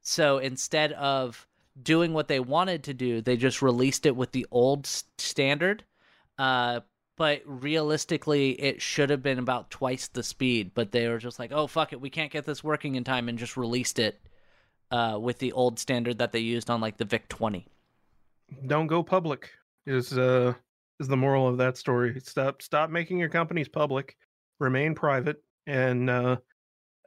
[0.00, 1.46] so instead of
[1.82, 4.86] doing what they wanted to do, they just released it with the old
[5.18, 5.84] standard.
[6.38, 6.80] Uh,
[7.16, 10.70] but realistically, it should have been about twice the speed.
[10.72, 13.28] But they were just like, "Oh fuck it, we can't get this working in time,"
[13.28, 14.20] and just released it
[14.92, 17.66] uh, with the old standard that they used on like the VIC 20.
[18.66, 19.50] Don't go public
[19.84, 20.54] is uh
[21.02, 22.18] is the moral of that story.
[22.20, 24.16] Stop stop making your companies public,
[24.60, 26.36] remain private, and uh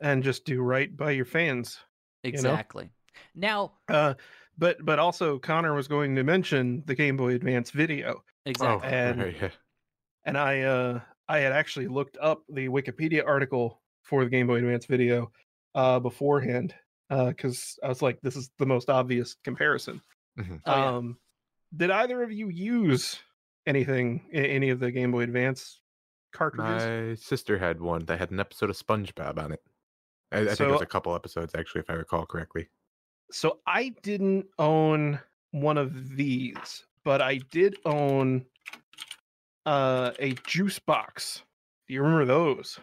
[0.01, 1.79] and just do right by your fans.
[2.23, 2.29] know?
[2.29, 2.89] Exactly.
[3.33, 4.13] Now, Uh,
[4.57, 8.89] but but also Connor was going to mention the Game Boy Advance video, exactly.
[8.91, 9.49] And- right, yeah.
[10.25, 14.57] and I uh I had actually looked up the Wikipedia article for the Game Boy
[14.57, 15.31] Advance video
[15.73, 16.73] uh beforehand
[17.09, 20.01] because I was like, this is the most obvious comparison.
[20.39, 20.59] Mhm.
[20.65, 20.85] Oh, yeah.
[20.97, 21.17] Um,
[21.75, 23.19] did either of you use
[23.66, 25.82] anything any of the Game Boy Advance
[26.34, 26.86] cartridges?
[26.86, 29.61] My sister had one that had an episode of SpongeBob on it.
[30.32, 32.68] I, I think it was a couple episodes actually, if I recall correctly.
[33.32, 35.20] So I didn't own
[35.51, 38.45] one of these, but I did own
[39.66, 41.41] uh a juice box.
[41.88, 42.80] Do you remember those?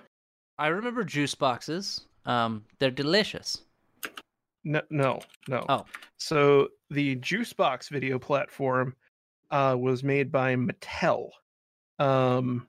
[0.58, 2.06] I remember juice boxes.
[2.24, 3.62] Um, they're delicious.
[4.64, 5.64] No, no, no.
[5.68, 5.84] Oh.
[6.18, 8.94] So the juice box video platform
[9.52, 11.30] uh was made by Mattel.
[11.98, 12.68] Um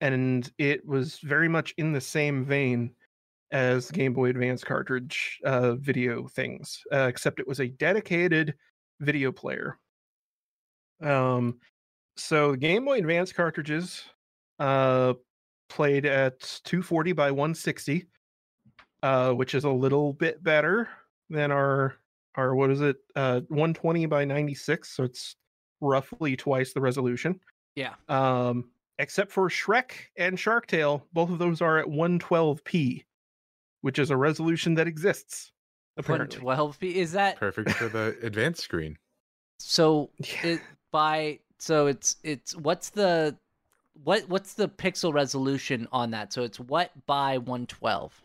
[0.00, 2.90] and it was very much in the same vein
[3.52, 8.54] as the Game Boy Advance cartridge uh video things, uh, except it was a dedicated
[9.00, 9.78] video player.
[11.00, 11.58] Um
[12.16, 14.04] so the Game Boy Advance cartridges
[14.58, 15.14] uh
[15.68, 18.06] played at 240 by 160
[19.04, 20.88] uh, which is a little bit better
[21.28, 21.96] than our
[22.36, 25.36] our what is it uh 120 by 96 so it's
[25.84, 27.38] roughly twice the resolution
[27.76, 27.94] Yeah.
[28.08, 33.04] um except for shrek and shark tale both of those are at 112p
[33.82, 35.52] which is a resolution that exists
[35.96, 36.96] apparently 112 feet.
[36.96, 38.96] Is that Perfect for the advanced screen.
[39.58, 40.10] so?
[40.18, 40.46] Yeah.
[40.54, 40.60] It
[40.90, 43.36] by so it's it's what's the
[44.02, 46.32] what what's the pixel resolution on that?
[46.32, 48.22] So it's what by 112.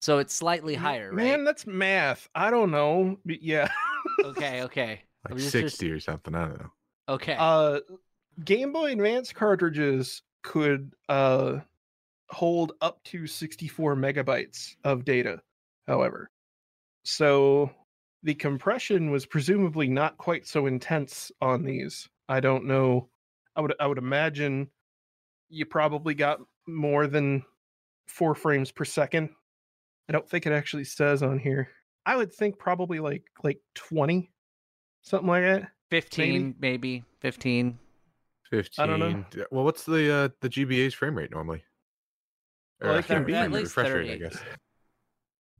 [0.00, 1.16] So it's slightly M- higher, right?
[1.16, 3.68] man that's math i don't know but yeah
[4.24, 5.00] Okay, okay.
[5.24, 6.34] Like was just- just- 60 or something.
[6.34, 6.70] I don't know.
[7.08, 7.36] Okay.
[7.38, 7.78] uh
[8.44, 11.58] game boy advance cartridges could uh
[12.30, 15.40] hold up to 64 megabytes of data
[15.86, 16.28] however
[17.04, 17.70] so
[18.24, 23.08] the compression was presumably not quite so intense on these i don't know
[23.54, 24.68] i would i would imagine
[25.48, 27.42] you probably got more than
[28.08, 29.28] 4 frames per second
[30.08, 31.68] i don't think it actually says on here
[32.06, 34.30] i would think probably like like 20
[35.02, 37.78] something like that 15 maybe 15.
[38.50, 38.82] 15.
[38.82, 39.24] I don't know.
[39.36, 41.64] Yeah, Well, what's the uh, the GBA's frame rate normally?
[42.80, 44.38] Well, Or, it can be at least refresh rate, I guess.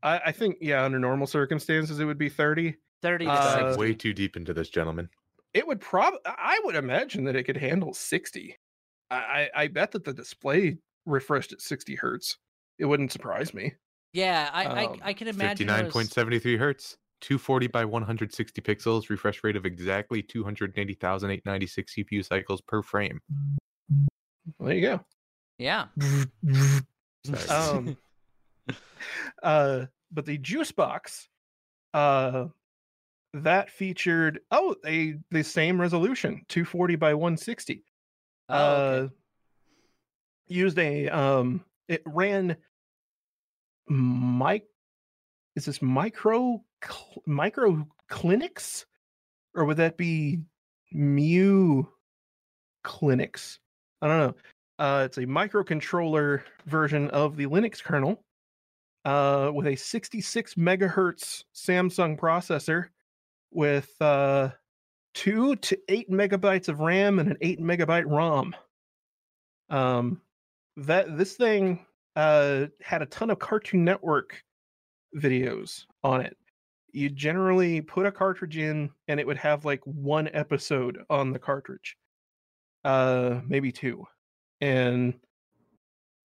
[0.02, 2.76] I, I think yeah, under normal circumstances it would be 30.
[3.02, 3.80] 30 to Uh, 60.
[3.80, 5.08] Way too deep into this, gentlemen.
[5.54, 8.56] It would prob I would imagine that it could handle 60.
[9.10, 12.38] I, I I bet that the display refreshed at 60 hertz.
[12.78, 13.74] It wouldn't surprise me.
[14.16, 15.68] Yeah, I, Um, I I can imagine.
[15.68, 16.96] it was- 59.73 hertz.
[17.22, 23.20] 240 by 160 pixels, refresh rate of exactly 280,896 CPU cycles per frame.
[24.58, 25.00] Well, there you go.
[25.58, 25.86] Yeah.
[27.48, 27.96] Um,
[29.42, 31.28] uh, but the juice box,
[31.94, 32.48] uh,
[33.32, 37.82] that featured oh a the same resolution, 240 by 160.
[38.48, 39.06] Oh, okay.
[39.06, 39.08] uh
[40.48, 42.56] used a um it ran
[43.88, 44.64] mic
[45.54, 48.84] is this micro cl- micro Clinux?
[49.54, 50.40] Or would that be
[50.92, 51.84] mu
[52.84, 53.58] Clinux?
[54.02, 54.34] I don't know.
[54.78, 58.22] Uh it's a microcontroller version of the linux kernel
[59.06, 62.88] uh with a 66 megahertz samsung processor
[63.50, 64.50] with uh
[65.14, 68.54] two to eight megabytes of ram and an eight megabyte rom.
[69.70, 70.20] Um
[70.76, 74.42] that this thing uh had a ton of cartoon network
[75.16, 76.36] videos on it.
[76.92, 81.38] You generally put a cartridge in and it would have like one episode on the
[81.38, 81.96] cartridge.
[82.84, 84.04] Uh maybe two.
[84.60, 85.14] And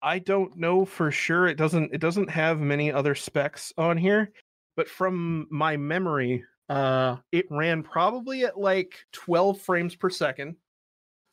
[0.01, 1.47] i don't know for sure.
[1.47, 4.31] It doesn't it doesn't have many other specs on here
[4.77, 10.55] but from my memory uh it ran probably at like 12 frames per second.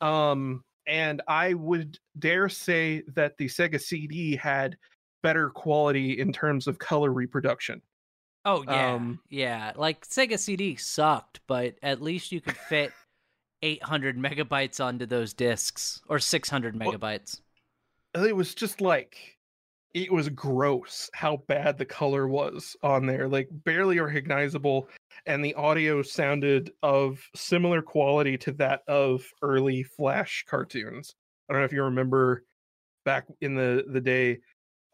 [0.01, 4.75] Um and i would dare say that the sega cd had
[5.21, 7.81] better quality in terms of color reproduction
[8.45, 9.73] oh yeah, um, yeah.
[9.75, 12.93] Like Sega CD sucked, but at least you could fit
[13.61, 17.41] 800 megabytes onto those discs or 600 Well- megabytes.
[18.15, 19.37] it was just like
[19.93, 24.87] it was gross how bad the color was on there like barely recognizable
[25.25, 31.15] and the audio sounded of similar quality to that of early Flash cartoons.
[31.49, 32.43] I don't know if you remember
[33.05, 34.39] back in the the day.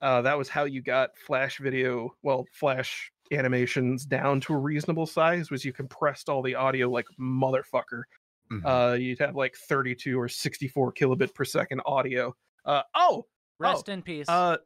[0.01, 5.05] Uh, that was how you got Flash video, well, Flash animations down to a reasonable
[5.05, 5.49] size.
[5.49, 8.03] Was you compressed all the audio like motherfucker.
[8.51, 8.61] Mhm.
[8.63, 12.35] Uh, you'd have like 32 or 64 kilobit per second audio.
[12.63, 13.25] Uh, oh,
[13.57, 14.29] Rest in peace.
[14.29, 14.57] uh,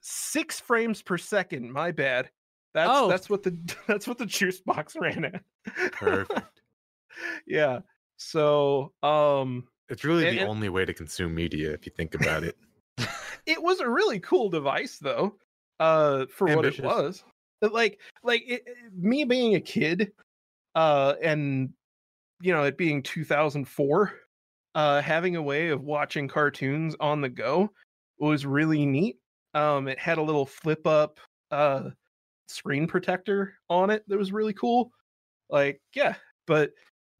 [0.00, 1.70] six frames per second.
[1.72, 2.30] My bad.
[2.74, 3.08] That's Oh.
[3.08, 3.56] that's what the
[3.86, 5.92] that's what the juice box ran at.
[5.92, 6.60] Perfect.
[7.46, 7.80] yeah.
[8.16, 12.44] So, um, It's really And- the only way to consume media if you think about
[12.44, 12.56] it.
[13.46, 15.36] it was a really cool device though.
[15.80, 16.84] Uh, for Ambitious.
[16.84, 17.24] what it was.
[17.72, 20.12] Like, like it, it- me being a kid,
[20.74, 21.70] uh, and
[22.42, 24.12] you know it being 2004,
[24.74, 27.70] uh, having a way of watching cartoons on the go
[28.18, 29.16] was really neat.
[29.54, 31.18] Um, it had a little flip up
[31.50, 31.90] uh
[32.50, 34.92] screen protector on it that was really cool.
[35.48, 36.14] Like, yeah,
[36.46, 36.70] but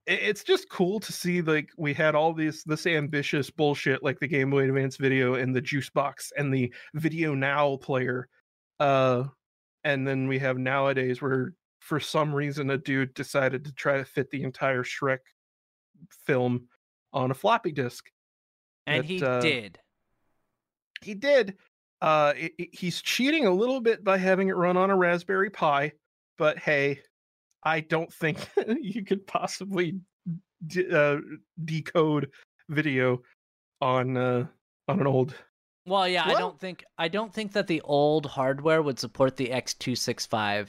[0.07, 4.27] it's just cool to see like we had all these this ambitious bullshit like the
[4.27, 8.29] Game Boy Advance Video and the Juice Box and the Video Now player,
[8.81, 9.25] uh,
[9.85, 14.05] and then we have nowadays where for some reason a dude decided to try to
[14.05, 15.19] fit the entire Shrek
[16.27, 16.69] film
[17.13, 18.11] on a floppy disk.
[18.87, 19.79] and that, he uh, did.
[21.03, 21.57] He did.
[22.01, 25.51] Uh, it- it- he's cheating a little bit by having it run on a Raspberry
[25.51, 25.93] Pi,
[26.39, 27.03] but hey,
[27.63, 28.39] I don't think
[28.81, 30.01] you could possibly
[30.67, 31.19] de- uh,
[31.65, 32.31] decode
[32.69, 33.23] video
[33.81, 34.47] on uh,
[34.89, 35.35] on an old.
[35.87, 39.49] Well, yeah, I don't think I don't think that the old hardware would support the
[39.49, 40.69] X265.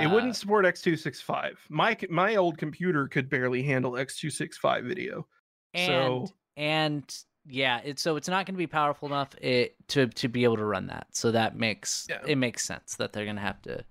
[0.00, 1.56] it uh, wouldn't support X265.
[1.68, 5.26] My my old computer could barely handle X265 video.
[5.74, 5.86] and
[6.28, 7.18] so- and
[7.48, 10.56] yeah, it's so it's not going to be powerful enough it to to be able
[10.56, 11.06] to run that.
[11.12, 12.20] So that makes Yeah.
[12.26, 13.84] it makes sense that they're going to have to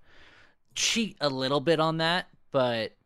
[0.74, 2.96] cheat a little bit on that, but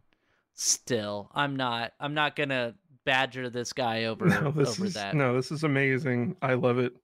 [0.54, 2.74] still, I'm not I'm not going to
[3.04, 5.14] badger this guy over No, this over is that.
[5.14, 6.36] no, this is amazing.
[6.42, 6.94] I love it.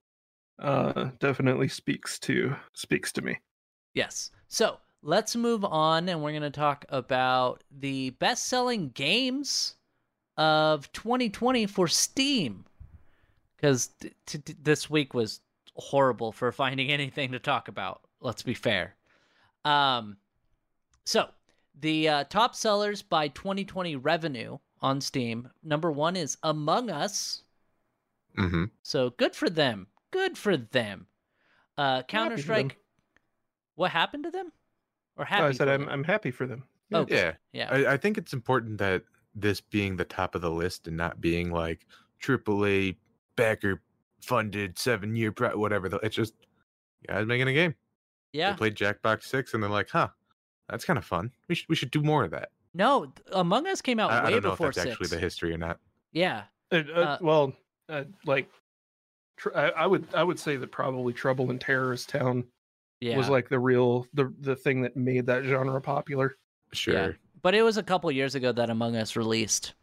[0.59, 3.39] Uh, definitely speaks to speaks to me.
[3.95, 4.31] Yes.
[4.49, 9.77] So let's move on, and we're going to talk about the best selling games
[10.37, 12.65] of 2020 for Steam.
[13.57, 15.41] Because t- t- t- this week was
[15.75, 18.03] horrible for finding anything to talk about.
[18.21, 18.95] Let's be fair.
[19.65, 20.17] Um,
[21.05, 21.29] so
[21.81, 27.43] the uh, top sellers by 2020 revenue on Steam number one is Among Us.
[28.37, 29.87] hmm So good for them.
[30.11, 31.07] Good for them.
[31.77, 32.39] Uh, Counter.
[32.39, 32.77] Strike.
[33.75, 34.53] What happened to them?
[35.19, 35.43] Or happy?
[35.43, 35.89] Oh, I said I'm them?
[35.91, 36.65] I'm happy for them.
[36.93, 37.33] Oh, Yeah.
[37.53, 37.69] yeah.
[37.71, 39.03] I, I think it's important that
[39.35, 41.87] this being the top of the list and not being like
[42.23, 42.97] AAA
[43.37, 43.81] backer
[44.21, 45.89] funded seven year pro- whatever.
[45.89, 46.35] the- It's just
[47.07, 47.75] guys making a game.
[48.33, 48.53] yeah.
[48.53, 50.09] They played Jackbox Six and they're like, huh,
[50.69, 51.31] that's kind of fun.
[51.49, 52.51] We should we should do more of that.
[52.75, 54.91] No, Among Us came out I, I way don't know if before that's six.
[54.93, 55.79] actually the history or not.
[56.13, 56.45] Yeah.
[56.73, 57.53] Uh, uh, Uh, well,
[57.89, 58.51] uh, like
[59.37, 62.45] tr- I, I would I would say that probably Trouble in Terrorist Town
[63.01, 63.17] Yeah.
[63.17, 66.37] was like the real the the thing that made that genre popular.
[66.73, 67.17] Sure.
[67.43, 69.75] But it was a couple years ago that Among Us released.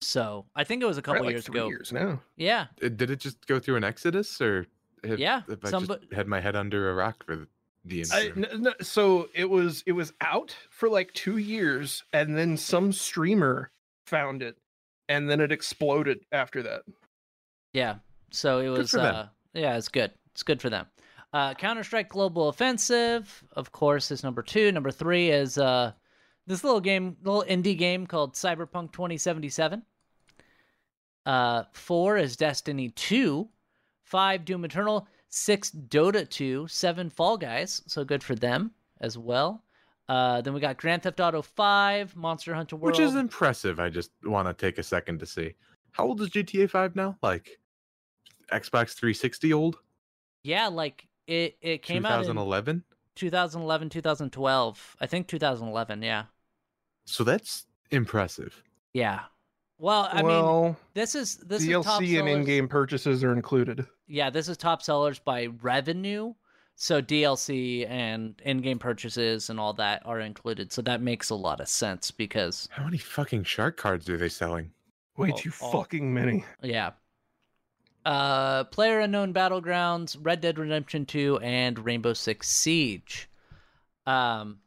[0.00, 1.68] So I think it was a Right, couple like years three ago.
[1.68, 2.20] years now.
[2.36, 2.66] Yeah.
[2.82, 4.66] Uh, Did it just go through an exodus or
[5.04, 7.48] have, Yeah, have I somebo- just had my head under a rock for the,
[7.84, 8.44] the I, interim?
[8.44, 12.92] n- n- so it was it was out for like two years, and then some
[12.92, 13.70] streamer
[14.06, 14.56] found it,
[15.08, 16.82] and then it exploded after that.
[17.72, 17.96] Yeah.
[18.30, 19.14] So it was for them.
[19.14, 20.12] uh yeah, it's good.
[20.32, 20.86] It's good for them.
[21.32, 24.70] Uh Counter Strike Global Offensive, of course, is number two.
[24.72, 25.92] Number three is uh
[26.48, 29.82] this little game, little indie game called Cyberpunk 2077.
[31.26, 33.48] Uh four is Destiny 2.
[34.02, 35.06] Five Doom Eternal.
[35.28, 36.66] Six Dota 2.
[36.68, 37.82] Seven Fall Guys.
[37.86, 39.62] So good for them as well.
[40.08, 42.96] Uh, then we got Grand Theft Auto 5, Monster Hunter World.
[42.96, 43.78] Which is impressive.
[43.78, 45.52] I just want to take a second to see.
[45.92, 47.18] How old is GTA 5 now?
[47.22, 47.60] Like
[48.50, 49.76] Xbox 360 old?
[50.42, 52.82] yeah, like it, it came out in 2011?
[53.16, 56.22] 2011 2012 i think 2011 yeah
[57.10, 58.62] So that's impressive.
[58.92, 59.20] yeah
[59.78, 63.86] well i mean this is this is top DLC and sellers- in-game purchases are included.
[64.08, 66.34] yeah this is top sellers by revenue
[66.74, 71.60] so dlc and in-game purchases and all that are included so that makes a lot
[71.60, 74.72] of sense because How many fucking shark cards are they selling?
[75.16, 75.72] Way Oh, too oh.
[75.72, 76.44] fucking many.
[76.62, 76.90] yeah
[78.04, 83.28] uh player unknown battlegrounds red dead redemption 2 and rainbow six siege
[84.06, 84.58] um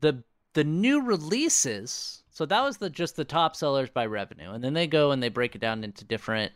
[0.00, 0.22] the
[0.54, 4.74] the new releases so that was the just the top sellers by revenue and then
[4.74, 6.52] they go and they break it down into different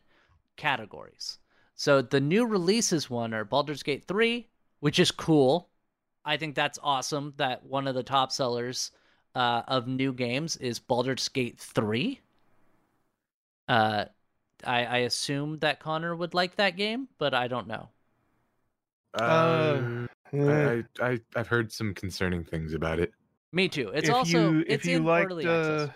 [0.56, 1.38] categories
[1.74, 4.46] so the new releases one are Baldur's Gate 3
[4.80, 5.68] which is cool
[6.24, 8.92] I think that's awesome that one of the top sellers
[9.34, 12.20] uh, of new games is Baldur's Gate 3.
[13.68, 14.04] Uh,
[14.64, 17.88] I, I assume that Connor would like that game, but I don't know.
[19.14, 19.80] Uh,
[20.32, 20.82] Uh.
[21.00, 23.12] I, I I've heard some concerning things about it.
[23.54, 23.90] Me too.
[23.94, 25.86] It's if also you, it's if you in liked uh,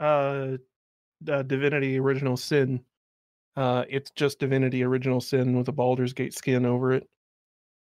[0.00, 0.56] uh,
[1.28, 2.80] uh, Divinity Original Sin,
[3.56, 7.08] uh, it's just Divinity Original Sin with a Baldur's Gate skin over it.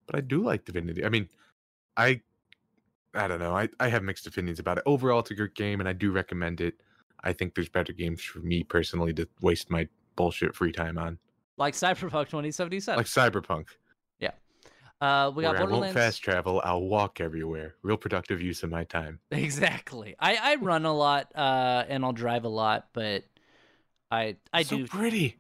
[0.07, 1.05] But I do like Divinity.
[1.05, 1.29] I mean,
[1.97, 2.21] I
[3.13, 3.57] I don't know.
[3.57, 4.85] I, I have mixed opinions about it.
[4.87, 6.75] Overall, it's a good game, and I do recommend it.
[7.25, 11.19] I think there's better games for me personally to waste my bullshit free time on,
[11.57, 12.99] Like Cyberpunk 2077.
[12.99, 13.67] like Cyberpunk.
[15.01, 16.61] Uh, we got where I won't fast travel.
[16.65, 17.75] I'll walk everywhere.
[17.83, 19.19] Real productive use of my time.
[19.31, 20.17] Exactly.
[20.19, 23.25] I, I run a lot uh, and I'll drive a lot, but
[24.11, 25.37] I I so do pretty.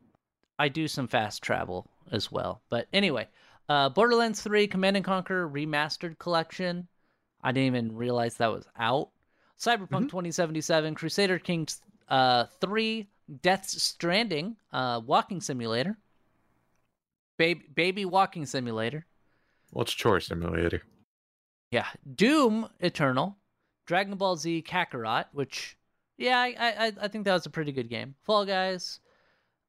[0.58, 2.60] I do some fast travel as well.
[2.68, 3.28] But anyway,
[3.68, 6.86] uh, Borderlands 3 Command and Conquer Remastered Collection.
[7.42, 9.10] I didn't even realize that was out.
[9.58, 13.08] Cyberpunk 2077, Crusader Kings uh, 3,
[13.42, 15.96] Death Stranding, uh, Walking Simulator,
[17.38, 19.06] Baby, Baby Walking Simulator,
[19.74, 20.82] Well, it's chore simulator.
[21.70, 23.36] yeah, Doom Eternal,
[23.86, 25.76] Dragon Ball Z Kakarot, which,
[26.16, 28.14] yeah, I, I, I think that was a pretty good game.
[28.22, 29.00] Fall Guys,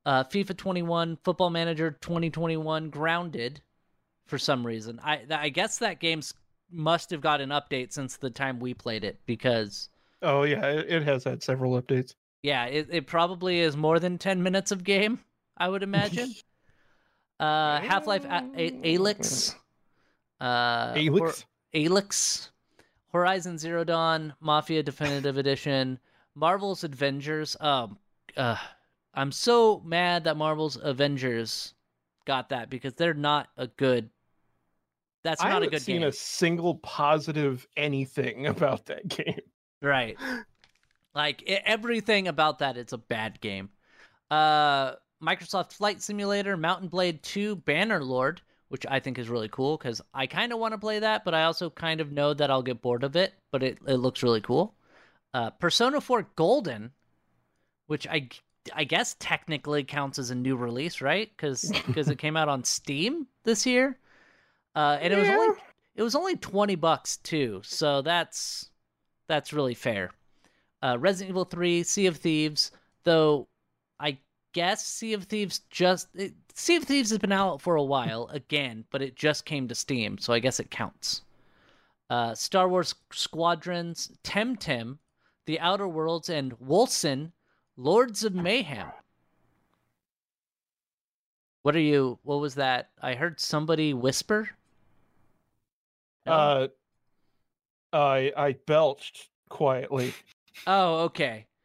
[0.06, 3.62] uh, FIFA 21, Football Manager 2021, Grounded,
[4.28, 5.00] for some reason.
[5.04, 6.34] I I guess that game's
[6.72, 9.90] must have got an update since the time we played it because
[10.22, 12.14] Oh yeah, it, it has had several updates.
[12.44, 15.20] yeah, it, it probably is more than 10 minutes of game,
[15.58, 16.34] I would imagine.
[17.40, 19.56] uh Half-Life A- A- Alyx
[20.40, 21.46] uh Hor- Alix.
[21.74, 22.50] Alyx,
[23.12, 26.00] Horizon Zero Dawn, Mafia Definitive Edition,
[26.36, 27.58] Marvel's Avengers.
[27.60, 27.98] Um,
[28.38, 28.58] uh,
[29.14, 31.74] I'm so mad that Marvel's Avengers
[32.26, 34.10] got that because they're not a good.
[35.24, 39.40] That's I not a haven't good seen game, a single positive anything about that game.
[39.82, 40.18] right?
[41.14, 43.70] Like everything about that, it's a bad game.
[44.30, 49.78] Uh, Microsoft Flight Simulator, Mount and Blade 2, Bannerlord, which I think is really cool
[49.78, 52.50] because I kind of want to play that, but I also kind of know that
[52.50, 53.34] I'll get bored of it.
[53.52, 54.76] But it, it looks really cool.
[55.34, 56.92] Uh, Persona 4 Golden,
[57.88, 58.30] which I
[58.74, 61.30] I guess technically counts as a new release, right?
[61.36, 63.98] Because it came out on Steam this year,
[64.76, 65.58] uh, and it was only
[65.96, 67.62] it was only twenty bucks too.
[67.64, 68.70] So that's
[69.28, 70.12] that's really fair.
[70.84, 72.72] Uh, Resident Evil 3, Sea of Thieves,
[73.06, 73.48] though
[74.56, 78.30] guess Sea of Thieves just it, Sea of Thieves has been out for a while
[78.32, 81.24] again, but it just came to Steam, so I guess it counts.
[82.10, 84.98] Uh, Star Wars Squadrons, Temtem,
[85.46, 87.34] The Outer Worlds, and Wolcen,
[87.76, 88.88] Lords of Mayhem.
[91.64, 92.18] What are you?
[92.24, 92.92] What was that?
[93.02, 94.50] I heard somebody whisper.
[96.26, 96.32] No?
[96.32, 96.68] Uh,
[97.92, 100.14] I I belched quietly.
[100.66, 101.46] oh, okay.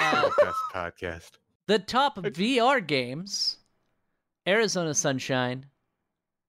[0.00, 1.30] Uh, Best podcast.
[1.68, 3.58] The top VR games
[4.46, 5.66] Arizona Sunshine.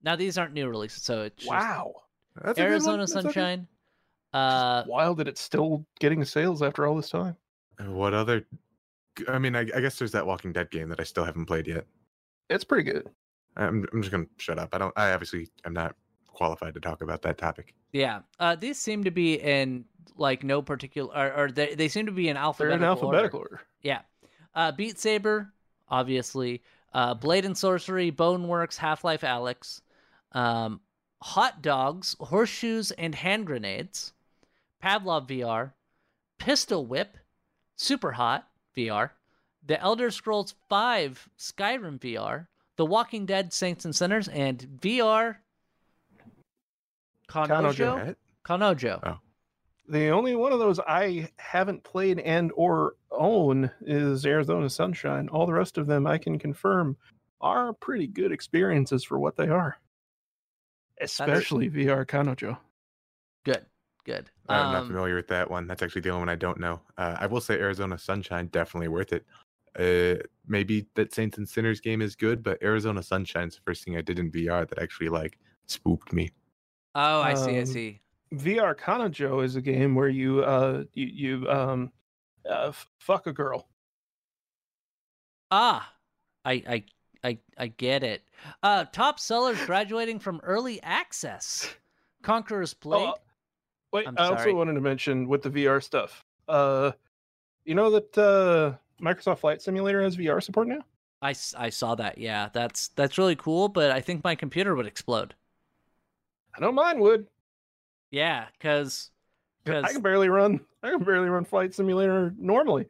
[0.01, 1.93] Now, these aren't new releases, so it's just Wow,
[2.35, 2.71] That's a good one.
[2.71, 3.23] Arizona That's okay.
[3.23, 3.67] Sunshine.
[4.31, 7.35] Uh, wild that it's still getting sales after all this time.
[7.79, 8.45] And What other?
[9.27, 11.67] I mean, I, I guess there's that Walking Dead game that I still haven't played
[11.67, 11.85] yet.
[12.49, 13.09] It's pretty good.
[13.57, 14.69] I'm I'm just gonna shut up.
[14.71, 14.93] I don't.
[14.95, 15.95] I obviously am not
[16.27, 17.73] qualified to talk about that topic.
[17.91, 18.21] yeah.
[18.39, 19.83] Uh, these seem to be in
[20.15, 22.79] like no particular, or, or they, they seem to be in alphabetical.
[22.79, 23.09] They're alphabetical.
[23.09, 23.49] in alphabetical order.
[23.55, 23.63] order.
[23.81, 24.01] Yeah.
[24.59, 25.53] Uh, Beat Saber,
[25.87, 26.61] obviously.
[26.93, 29.79] Uh, Blade and Sorcery, Boneworks, Half Life Alyx.
[30.33, 30.81] Um,
[31.21, 34.11] Hot Dogs, Horseshoes, and Hand Grenades.
[34.83, 35.71] Pavlov VR.
[36.39, 37.15] Pistol Whip,
[37.77, 39.11] Super Hot VR.
[39.65, 40.75] The Elder Scrolls V,
[41.37, 42.47] Skyrim VR.
[42.75, 45.37] The Walking Dead, Saints and Sinners, and VR.
[48.07, 48.17] What?
[48.43, 48.99] Kanojo.
[49.03, 49.19] Oh.
[49.89, 55.27] The only one of those I haven't played and or own is Arizona Sunshine.
[55.29, 56.95] All the rest of them I can confirm
[57.41, 59.79] are pretty good experiences for what they are.
[61.01, 62.57] Especially VR Kanojo.
[63.45, 63.65] Good.
[64.05, 64.29] Good.
[64.47, 65.65] I'm not Um, familiar with that one.
[65.67, 66.81] That's actually the only one I don't know.
[66.97, 69.25] Uh, I will say Arizona Sunshine definitely worth it.
[69.77, 73.97] Uh, maybe that Saints and Sinners game is good, but Arizona Sunshine's the first thing
[73.97, 75.37] I did in VR that actually like
[75.67, 76.31] spooked me.
[76.95, 77.57] Oh, I see.
[77.57, 78.01] I Um, see.
[78.33, 81.91] VR Kanojo is a game where you uh you, you um
[82.49, 83.67] uh, f- fuck a girl.
[85.51, 85.93] Ah,
[86.45, 86.83] I I
[87.23, 88.23] I I get it.
[88.63, 91.73] Uh, top sellers graduating from early access.
[92.21, 93.07] Conqueror's Blade.
[93.07, 93.15] Oh,
[93.91, 96.23] wait, I'm I also wanted to mention with the VR stuff.
[96.47, 96.91] Uh,
[97.65, 98.73] you know that uh,
[99.03, 100.81] Microsoft Flight Simulator has VR support now.
[101.21, 102.17] I, I saw that.
[102.17, 103.69] Yeah, that's that's really cool.
[103.69, 105.35] But I think my computer would explode.
[106.55, 107.27] I know mine would.
[108.11, 109.11] Yeah, because
[109.67, 110.59] I can barely run.
[110.83, 112.87] I can barely run Flight Simulator normally.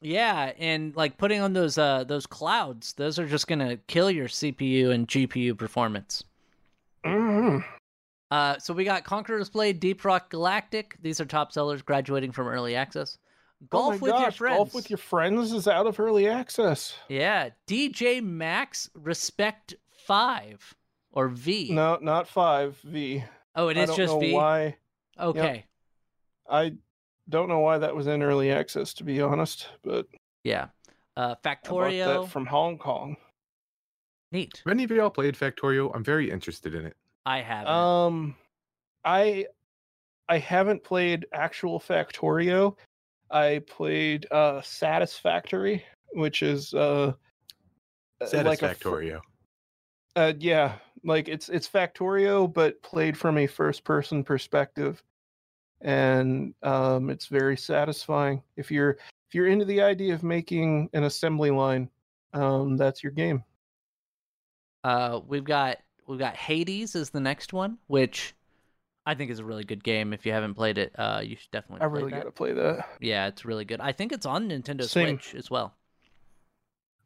[0.00, 4.28] yeah, and like putting on those uh those clouds, those are just gonna kill your
[4.28, 6.22] CPU and GPU performance.
[7.04, 7.64] Mhm.
[8.30, 10.96] Uh, so we got Conqueror's Blade, Deep Rock Galactic.
[11.02, 13.18] These are top sellers graduating from early access.
[13.68, 14.56] Golf oh with your friends.
[14.56, 16.94] Golf with your friends is out of early access.
[17.08, 19.74] Yeah, DJ Max Respect
[20.06, 20.74] Five
[21.12, 21.72] or V.
[21.72, 23.22] No, not five V.
[23.54, 24.32] oh, it I is don't just know V.
[24.32, 24.76] why.
[25.18, 25.64] Okay,
[26.48, 26.74] I
[27.28, 29.68] don't know why that was in early access, to be honest.
[29.82, 30.06] But
[30.44, 30.68] yeah.
[31.16, 33.16] Uh, I Factorio, that from Hong Kong.
[34.30, 34.62] neat.
[34.64, 35.90] Have any of y'all played Factorio?
[35.94, 36.96] I'm very interested in it.
[37.26, 37.66] I have.
[37.66, 38.34] Um,
[39.04, 39.46] I
[40.28, 42.76] I haven't played actual Factorio.
[43.30, 45.84] I played uh Satisfactory,
[46.14, 47.12] which is uh
[48.20, 49.20] uh, like a
[50.16, 55.02] uh yeah, like it's it's Factorio but played from a first person perspective.
[55.80, 58.42] And um it's very satisfying.
[58.56, 61.90] If you're if you're into the idea of making an assembly line,
[62.32, 63.44] um that's your game.
[64.84, 68.34] Uh, we've got we've got Hades is the next one, which
[69.06, 70.12] I think is a really good game.
[70.12, 71.82] If you haven't played it, uh, you should definitely.
[71.82, 72.18] I really that.
[72.18, 72.88] got to play that.
[73.00, 73.80] Yeah, it's really good.
[73.80, 75.18] I think it's on Nintendo Same.
[75.20, 75.74] Switch as well.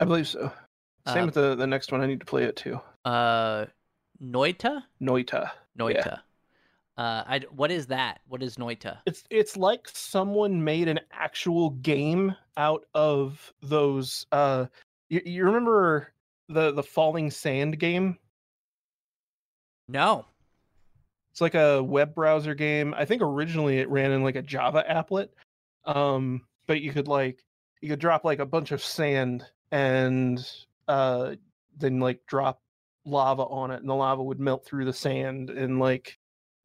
[0.01, 0.51] I believe so.
[1.07, 2.01] Same Uh, with the the next one.
[2.01, 2.81] I need to play it too.
[3.05, 3.67] Uh,
[4.23, 5.51] Noita, Noita.
[5.79, 6.21] Noita.
[6.99, 8.21] Uh, I what is that?
[8.29, 8.99] What is Noita?
[9.05, 14.27] It's it's like someone made an actual game out of those.
[14.33, 14.67] Uh,
[15.11, 16.13] you, you remember
[16.49, 18.19] the the falling sand game?
[19.89, 20.25] No.
[21.33, 22.95] It's like a web browser game.
[22.97, 25.29] I think originally it ran in like a Java applet.
[25.85, 27.45] Um, but you could like
[27.83, 30.49] you could drop like a bunch of sand and
[30.89, 31.35] uh
[31.77, 32.63] then like drop
[33.07, 36.19] lava on it and the lava would melt through the sand and like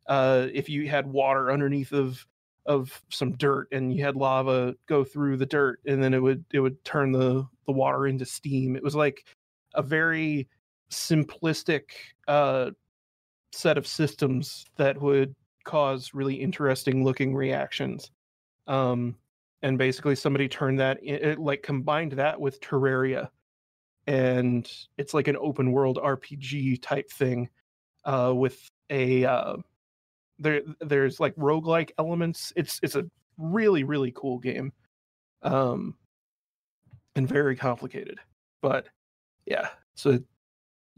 [0.08, 2.26] uh if you had water underneath of
[2.66, 6.44] of some dirt and you had lava go through the dirt and then it would
[6.52, 8.76] it would turn the the water into steam.
[8.76, 9.26] It was like
[9.74, 10.48] a very
[10.92, 11.84] simplistic
[12.28, 12.72] uh
[13.54, 18.12] set of systems that would cause really interesting looking reactions.
[18.68, 19.16] Um,
[19.62, 23.30] and basically, somebody turned that it, like combined that with Terraria,
[24.08, 27.50] and it's like an open world RPG type thing
[28.06, 29.58] uh, with a uh,
[30.40, 30.62] there.
[30.80, 32.52] There's like roguelike elements.
[32.56, 33.06] It's it's a
[33.38, 34.74] really really cool game,
[35.44, 35.96] um,
[37.16, 38.20] and very complicated.
[38.62, 38.88] But
[39.46, 40.22] yeah, so you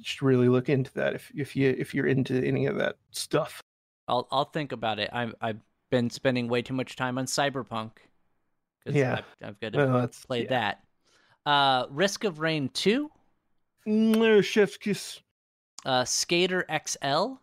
[0.04, 3.62] should really look into that if if you if you're into any of that stuff.
[4.08, 5.10] I'll I'll think about it.
[5.14, 5.60] I've I've
[5.92, 7.92] been spending way too much time on Cyberpunk.
[8.86, 9.22] Yeah.
[9.42, 10.50] I've, I've got to play yeah.
[10.50, 10.84] that.
[11.46, 13.10] Uh, Risk of Rain two,
[13.88, 15.20] Mm, chef's kiss.
[15.86, 17.34] uh, Skater XL.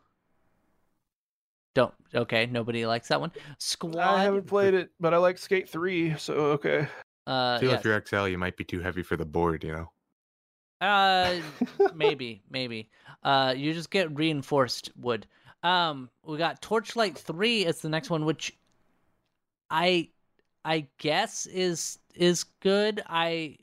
[1.74, 2.46] Don't okay.
[2.46, 3.30] Nobody likes that one.
[3.58, 3.98] Squad.
[3.98, 6.88] I haven't played it, but I like Skate Three, so okay.
[7.26, 7.76] Uh, I feel yeah.
[7.76, 9.90] if you're XL, you might be too heavy for the board, you know.
[10.80, 11.36] Uh,
[11.94, 12.88] maybe, maybe.
[13.22, 15.26] Uh, you just get reinforced wood.
[15.62, 18.56] Um, we got Torchlight Three as the next one, which
[19.70, 20.08] I,
[20.64, 23.02] I guess is is good.
[23.06, 23.58] I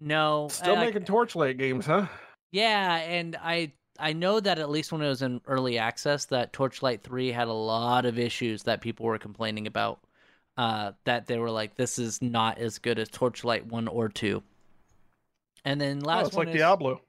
[0.00, 2.06] no, Still I- making Torchlight games, huh?
[2.52, 6.52] yeah, and I I know that at least when it was in early access, that
[6.52, 10.00] Torchlight Three had a lot of issues that people were complaining about.
[10.56, 14.42] Uh, that they were like, this is not as good as Torchlight One or Two.
[15.64, 17.00] And then last oh, it's one like is- Diablo.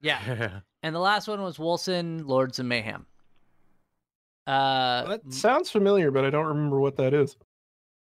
[0.00, 3.04] yeah, and the last one was Wolcen Lords of Mayhem.
[4.46, 7.36] Uh, That sounds familiar, but I don't remember what that is.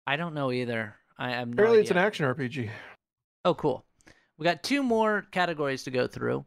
[0.06, 0.96] I don't know either.
[1.18, 2.70] I am Apparently, it's an action RPG.
[3.46, 3.85] Oh, cool.
[4.38, 6.46] We got two more categories to go through.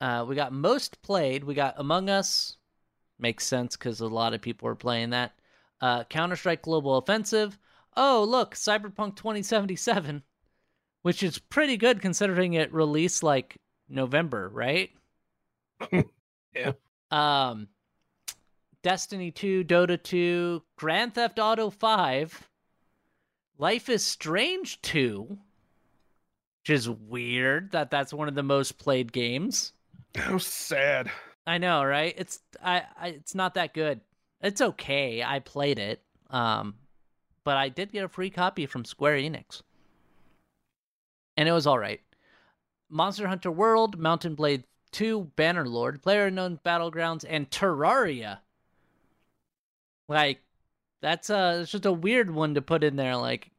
[0.00, 1.44] Uh, we got most played.
[1.44, 2.56] We got Among Us.
[3.18, 5.32] Makes sense because a lot of people are playing that.
[5.80, 7.58] Uh, Counter Strike Global Offensive.
[7.96, 10.22] Oh, look, Cyberpunk 2077,
[11.02, 13.56] which is pretty good considering it released like
[13.88, 14.90] November, right?
[16.52, 16.72] Yeah.
[17.12, 17.68] Um,
[18.82, 22.48] Destiny 2, Dota 2, Grand Theft Auto 5,
[23.58, 25.38] Life is Strange 2,
[26.62, 29.72] which is weird that that's one of the most played games.
[30.14, 31.10] How sad.
[31.46, 32.14] I know, right?
[32.16, 34.00] It's I, I it's not that good.
[34.40, 35.22] It's okay.
[35.22, 36.02] I played it.
[36.30, 36.74] Um
[37.44, 39.62] but I did get a free copy from Square Enix.
[41.36, 42.00] And it was all right.
[42.90, 48.38] Monster Hunter World, Mount and Blade 2, Bannerlord, PlayerUnknown Battlegrounds and Terraria.
[50.08, 50.40] Like
[51.00, 53.50] that's uh it's just a weird one to put in there like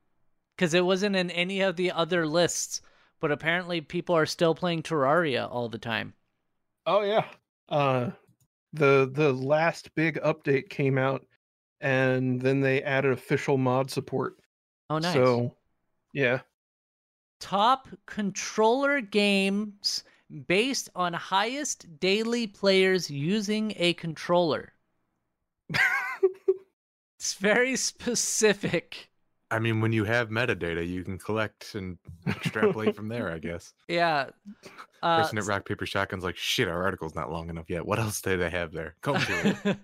[0.58, 2.82] cuz it wasn't in any of the other lists,
[3.22, 6.14] but apparently people are still playing Terraria all the time.
[6.86, 7.26] Oh yeah.
[7.70, 8.12] Uh,
[8.74, 11.26] the the last big update came out
[11.80, 14.38] and then they added official mod support.
[14.90, 15.14] Oh, nice.
[15.14, 15.56] So,
[16.14, 16.42] yeah.
[17.40, 20.04] Top controller games
[20.48, 24.74] based on highest daily players using a controller.
[27.22, 29.11] It's very specific.
[29.52, 31.98] I mean, when you have metadata, you can collect and
[32.28, 33.74] extrapolate from there, I guess.
[33.88, 34.30] Yeah.
[35.04, 37.86] Uh, Person at Rock Paper Shotgun's like, shit, our article's not long enough yet.
[37.86, 38.96] What else do they have there?
[39.02, 39.78] Comb through it.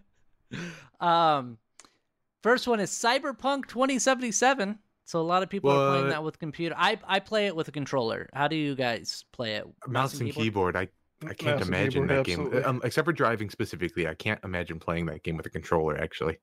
[1.02, 1.58] um,
[2.44, 4.80] first one is Cyberpunk 2077.
[5.04, 6.76] So a lot of people are playing that with computer.
[6.78, 8.30] I I play it with a controller.
[8.34, 9.66] How do you guys play it?
[9.88, 10.76] Mouse and keyboard.
[10.76, 10.90] I
[11.26, 12.60] I can't Mouse imagine keyboard, that absolutely.
[12.60, 14.06] game, um, except for driving specifically.
[14.06, 15.98] I can't imagine playing that game with a controller.
[15.98, 16.40] Actually,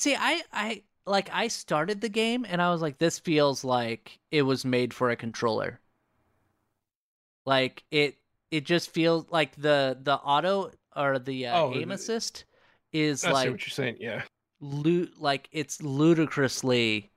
[0.00, 4.18] See, I I like I started the game and I was like, this feels like
[4.30, 5.80] it was made for a controller.
[7.46, 8.18] Like it
[8.50, 12.44] it just feels like the the auto or the uh, Oh, aim assist
[12.92, 13.96] is I see like what you're saying.
[14.00, 14.22] Yeah.
[14.60, 17.10] lu- like it's ludicrously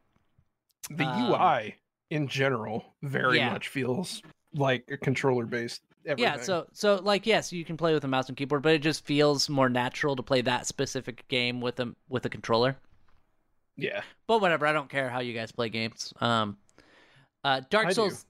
[0.90, 1.76] The Um, UI
[2.10, 3.50] in general very yeah.
[3.50, 4.22] much feels
[4.54, 5.82] like a controller based.
[6.16, 8.82] Yeah, so so like yes, you can play with a mouse and keyboard, but it
[8.82, 12.78] just feels more natural to play that specific game with a with a controller.
[13.76, 14.02] Yeah.
[14.28, 16.14] But whatever, I don't care how you guys play games.
[16.22, 16.58] Um
[17.44, 17.94] uh Dark I do.
[17.96, 18.26] Souls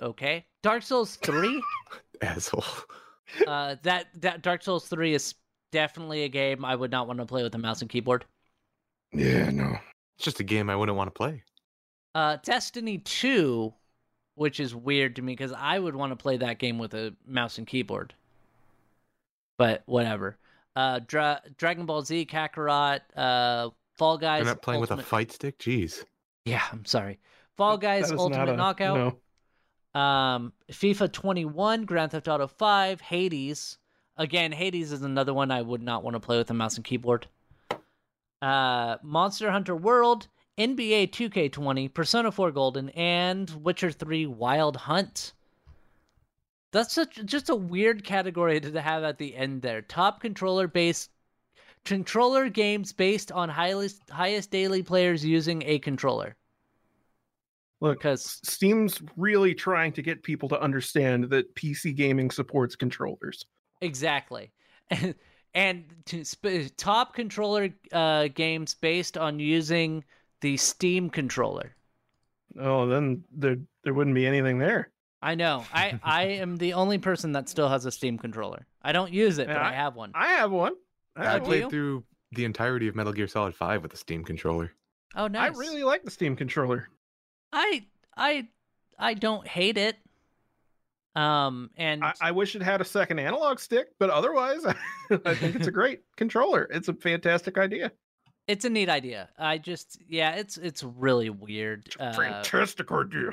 [0.00, 0.46] Okay.
[0.62, 1.62] Dark Souls 3
[2.22, 2.64] asshole.
[3.46, 5.34] uh that that Dark Souls 3 is
[5.72, 8.24] definitely a game I would not want to play with a mouse and keyboard.
[9.12, 9.76] Yeah, no.
[10.16, 11.42] It's just a game I wouldn't want to play.
[12.14, 13.72] Uh Destiny 2
[14.34, 17.12] which is weird to me because I would want to play that game with a
[17.26, 18.14] mouse and keyboard.
[19.58, 20.38] But whatever.
[20.76, 24.40] Uh, Dra- Dragon Ball Z, Kakarot, uh, Fall Guys.
[24.40, 25.58] I'm not playing with a fight stick.
[25.58, 26.04] Jeez.
[26.44, 27.18] Yeah, I'm sorry.
[27.56, 28.96] Fall Guys, That is Ultimate not a- Knockout.
[29.94, 30.00] No.
[30.00, 33.78] Um, FIFA 21, Grand Theft Auto 5, Hades.
[34.16, 36.84] Again, Hades is another one I would not want to play with a mouse and
[36.84, 37.26] keyboard.
[38.40, 40.28] Uh, Monster Hunter World,
[40.58, 45.32] NBA 2K20, Persona 4 Golden, and Witcher 3 Wild Hunt.
[46.70, 49.82] That's such just a weird category to have at the end there.
[49.82, 51.10] Top controller based
[51.88, 56.36] controller games based on highest highest daily players using a controller.
[57.80, 63.44] Look, Because Steam's really trying to get people to understand that PC gaming supports controllers.
[63.80, 64.52] Exactly.
[64.90, 65.14] And
[65.54, 70.04] and to sp- top controller uh, games based on using
[70.40, 71.74] the Steam controller.
[72.58, 74.92] Oh, then there there wouldn't be anything there.
[75.22, 75.64] I know.
[75.72, 78.66] I I am the only person that still has a Steam controller.
[78.82, 80.10] I don't use it, but Yeah, I have one.
[80.14, 80.74] I have one.
[81.18, 81.48] I, I have do one.
[81.50, 81.70] played you?
[81.70, 84.72] through the entirety of Metal Gear Solid 5 with a Steam controller.
[85.16, 85.54] Oh, nice.
[85.54, 86.88] I really like the Steam controller.
[87.52, 88.48] I I
[88.98, 89.96] I don't hate it.
[91.16, 94.64] Um and I, I wish it had a second analog stick, but otherwise,
[95.24, 96.68] I think it's a great controller.
[96.70, 97.90] It's a fantastic idea.
[98.46, 99.28] it's a neat idea.
[99.38, 101.86] I just yeah, it's it's really weird.
[101.86, 103.30] It's a Uh, fantastic idea.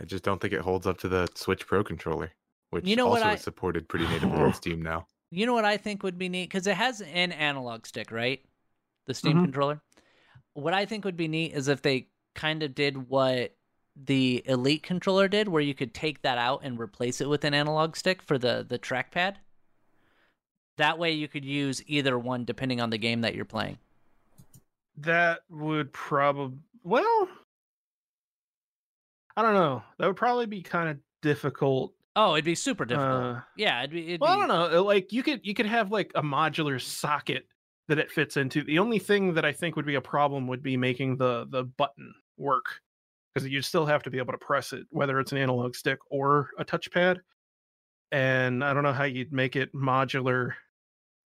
[0.00, 2.30] I just don't think it holds up to the Switch Pro controller,
[2.70, 5.06] which You know what also I- is supported pretty natively on Steam now.
[5.30, 8.42] You know what I think would be neat because it has an analog stick, right?
[9.06, 9.44] The Steam Mhm.
[9.44, 9.82] controller.
[10.54, 13.56] What I think would be neat is if they kind of did what
[13.96, 17.54] the Elite controller did, where you could take that out and replace it with an
[17.54, 19.36] analog stick for the the trackpad.
[20.76, 23.78] That way, you could use either one depending on the game that you're playing.
[24.96, 27.28] That would probably well,
[29.36, 29.82] I don't know.
[29.98, 31.94] That would probably be kind of difficult.
[32.16, 33.36] Oh, it'd be super difficult.
[33.36, 34.08] Uh, yeah, it'd be.
[34.08, 34.82] It'd well, I don't know.
[34.82, 37.46] Like you could you could have like a modular socket
[37.88, 38.64] that it fits into.
[38.64, 41.64] The only thing that I think would be a problem would be making the the
[41.64, 42.66] button work
[43.34, 45.98] because you'd still have to be able to press it, whether it's an analog stick
[46.10, 47.18] or a touchpad.
[48.10, 50.54] And I don't know how you'd make it modular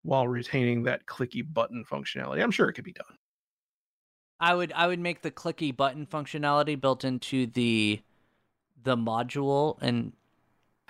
[0.02, 2.42] while retaining that clicky button functionality.
[2.42, 3.16] I'm sure it could be done.
[4.40, 8.02] I would I would make the clicky button functionality built into the
[8.82, 10.12] the module and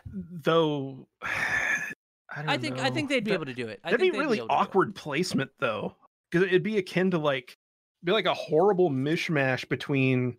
[0.07, 3.81] Though I, don't I think I think they'd be That- able to do it.
[3.85, 4.61] I That'd think be really able to do it.
[4.61, 5.97] awkward placement though,
[6.31, 7.57] because it'd be akin to like
[8.05, 10.37] be like a horrible mishmash between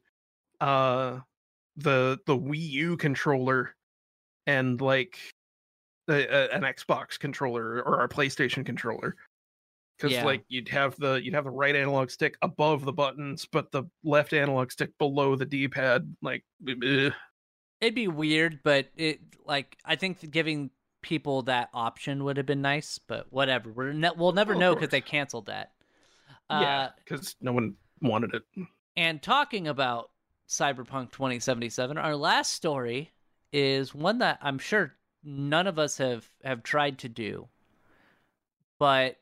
[0.61, 1.20] uh
[1.78, 3.76] the the Wii U controller
[4.47, 5.18] and like
[6.09, 9.16] a, a- an Xbox controller or a PlayStation controller.
[9.97, 10.26] Because Yeah.
[10.26, 13.84] like you'd have the you'd have the right analog stick above the buttons, but the
[14.03, 16.14] left analog stick below the D pad.
[16.22, 17.09] Like, eh.
[17.84, 20.69] It'd be weird, but it like I think giving
[21.01, 22.97] people that option would have been nice.
[22.97, 25.73] But whatever, we're ne- we'll never Of know because they canceled that.
[26.49, 28.43] Uh, yeah, because no one wanted it.
[28.95, 30.11] And talking about
[30.47, 33.11] Cyberpunk 2077, our last story
[33.51, 37.49] is one that I'm sure none of us have have tried to do,
[38.79, 39.17] but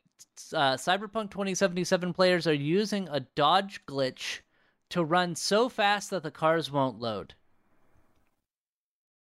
[0.54, 4.42] uh, Cyberpunk 2077 players are using a dodge glitch
[4.90, 7.34] to run so fast that the cars won't load.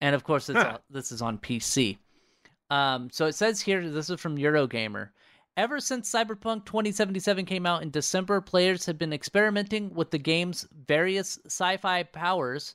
[0.01, 0.78] And of course, it's Huh.
[0.90, 1.99] this is on PC.
[2.70, 5.11] Um, so it says here, this is from Eurogamer.
[5.57, 10.66] Ever since Cyberpunk 2077 came out in December, players have been experimenting with the game's
[10.86, 12.74] various sci fi powers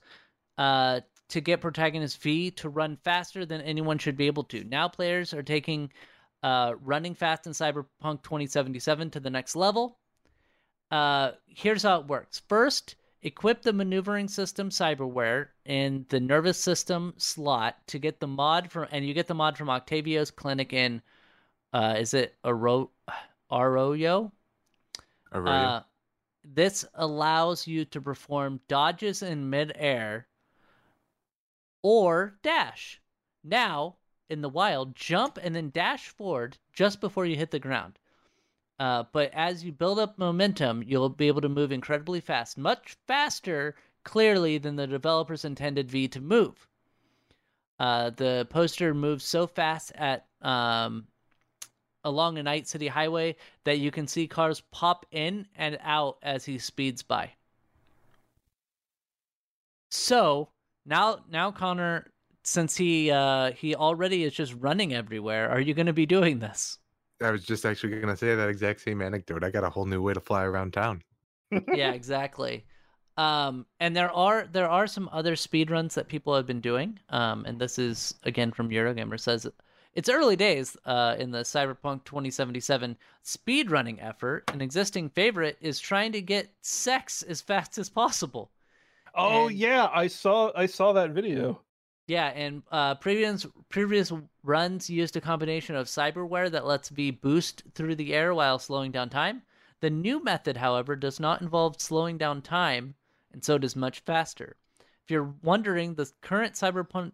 [0.58, 4.64] uh, to get protagonist V to run faster than anyone should be able to.
[4.64, 5.92] Now, players are taking
[6.42, 10.00] uh, running fast in Cyberpunk 2077 to the next level.
[10.90, 12.42] Uh, here's how it works.
[12.48, 18.72] First, equip the maneuvering system cyberware in the nervous system slot to get the mod
[18.72, 21.02] from, and you get the mod from Octavio's clinic in,
[21.74, 22.90] uh, is it Arroyo?
[23.52, 24.32] Aurelio.
[25.34, 25.82] Uh,
[26.44, 30.28] this allows you to perform dodges in midair
[31.82, 33.02] or dash.
[33.44, 33.96] Now,
[34.30, 38.00] in the wild, jump and then dash forward just before you hit the ground.
[38.80, 42.96] Uh, but as you build up momentum, you'll be able to move incredibly fast, much
[43.08, 46.68] faster, clearly, than the developers intended V to move.
[47.78, 51.08] Uh, the poster moves so fast at um,
[52.04, 56.46] along a night city highway that you can see cars pop in and out as
[56.46, 57.32] he speeds by.
[59.92, 60.50] So
[60.86, 62.12] now, now Connor,
[62.44, 66.40] since he uh, he already is just running everywhere, are you going to be doing
[66.40, 66.80] this?
[67.22, 69.44] I was just actually gonna say that exact same anecdote.
[69.44, 71.04] I got a whole new way to fly around town.
[71.52, 72.66] yeah, exactly.
[73.18, 77.00] Um, and there are there are some other speed runs that people have been doing.
[77.10, 79.46] Um, and this is again from Eurogamer says
[79.96, 84.44] it's early days uh, in the Cyberpunk 2077 speed running effort.
[84.54, 88.52] An existing favorite is trying to get sex as fast as possible.
[89.16, 91.62] Oh And- yeah, I saw I saw that video.
[92.10, 94.12] Yeah, and uh, previous previous
[94.44, 98.92] runs used a combination of cyberware that lets V boost through the air while slowing
[98.92, 99.44] down time.
[99.80, 102.96] The new method, however, does not involve slowing down time,
[103.32, 104.56] and so it is much faster.
[105.04, 107.12] If you're wondering, the current Cyberpunk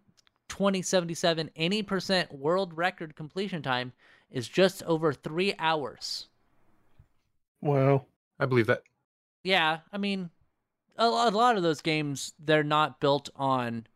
[0.47, 3.91] 2077 any percent world record completion time
[4.31, 6.29] is just over three hours.
[7.61, 8.05] Wow.
[8.39, 8.83] I believe that.
[9.43, 10.29] Yeah, I mean,
[10.97, 13.87] a, lo- a lot of those games they're not built on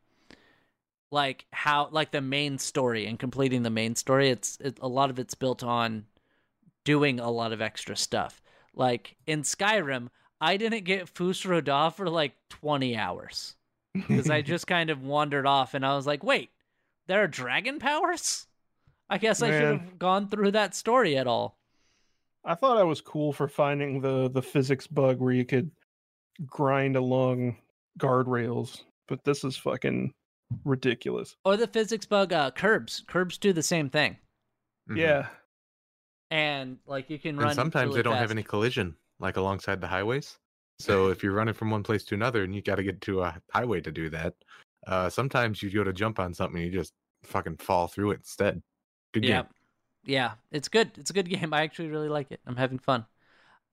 [1.12, 4.30] like how like the main story and completing the main story.
[4.30, 6.05] It's it, a lot of it's built on
[6.86, 8.41] doing a lot of extra stuff.
[8.74, 13.55] Like in Skyrim, I didn't get Fus Ro Dah for like 20 hours
[13.93, 16.51] because I just kind of wandered off and I was like, wait,
[17.07, 18.47] there are dragon powers?
[19.10, 21.57] I guess I should have gone through that story at all.
[22.45, 25.72] I thought I was cool for finding the the physics bug where you could
[26.45, 27.57] grind along
[27.99, 30.14] guardrails, but this is fucking
[30.66, 31.36] ridiculous.
[31.45, 33.04] Or the physics bug, uh, curbs.
[33.08, 34.18] Curbs do the same thing.
[34.89, 34.97] Mhm.
[34.97, 35.28] Yeah.
[36.32, 37.47] and like you can run.
[37.47, 40.38] And sometimes really they don't have any collision, like alongside the highways.
[40.80, 43.22] So if you're running from one place to another and you got to get to
[43.24, 44.36] a highway to do that,
[44.88, 46.93] uh, sometimes you go to jump on something and you just
[47.24, 48.62] fucking fall through it instead.
[49.14, 49.50] Good Yeah, game.
[50.06, 50.91] yeah, it's good.
[50.97, 51.54] It's a good game.
[51.54, 52.41] I actually really like it.
[52.45, 53.06] I'm having fun.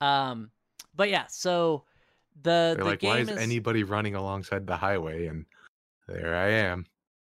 [0.01, 0.51] Um,
[0.95, 1.85] but yeah, so
[2.43, 5.27] the They're the like, why is is anybody running alongside the highway?
[5.27, 5.45] And
[6.09, 6.87] there I am.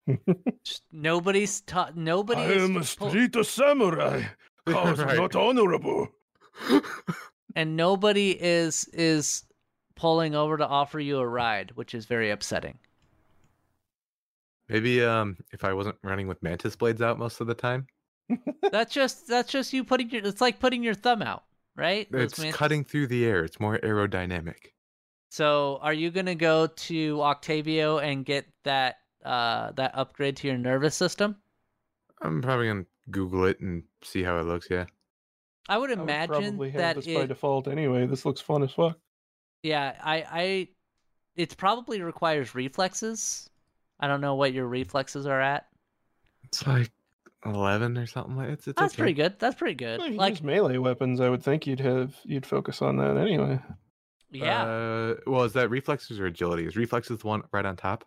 [0.92, 1.96] nobody's taught.
[1.96, 2.40] Nobody.
[2.42, 4.22] is pull- samurai.
[4.66, 5.16] Cause right.
[5.16, 6.08] Not honorable.
[7.54, 9.44] and nobody is is
[9.94, 12.78] pulling over to offer you a ride, which is very upsetting.
[14.68, 17.86] Maybe um, if I wasn't running with mantis blades out most of the time,
[18.70, 20.24] that's just that's just you putting your.
[20.24, 21.44] It's like putting your thumb out,
[21.76, 22.10] right?
[22.10, 23.44] Those it's man- cutting through the air.
[23.44, 24.72] It's more aerodynamic.
[25.30, 30.58] So, are you gonna go to Octavio and get that uh that upgrade to your
[30.58, 31.36] nervous system?
[32.20, 34.68] I'm probably gonna Google it and see how it looks.
[34.70, 34.86] Yeah.
[35.68, 38.06] I would I would imagine probably have that this by default anyway.
[38.06, 38.98] This looks fun as fuck.
[39.62, 40.68] yeah, I I
[41.36, 43.50] it probably requires reflexes.
[44.00, 45.66] I don't know what your reflexes are at.
[46.44, 46.90] It's like
[47.44, 48.68] eleven or something like it's.
[48.68, 49.02] it's That's okay.
[49.02, 49.38] pretty good.
[49.38, 50.00] That's pretty good.
[50.00, 52.96] Well, if you like use melee weapons, I would think you'd have you'd focus on
[52.98, 53.60] that anyway.
[54.38, 56.66] Yeah, Uh, well, is that reflexes or agility?
[56.66, 58.04] Is reflexes the one right on top?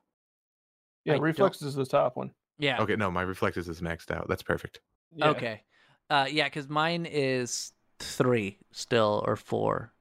[1.06, 2.32] Yeah, I don't- is the top one.
[2.58, 2.82] yeah.
[2.82, 4.28] Okay, no, my reflexes is maxed out.
[4.28, 4.82] That's perfect.
[5.16, 5.30] Yeah.
[5.30, 5.64] Okay.
[6.10, 9.94] Uh yeah, cuz mine is 3 still or 4.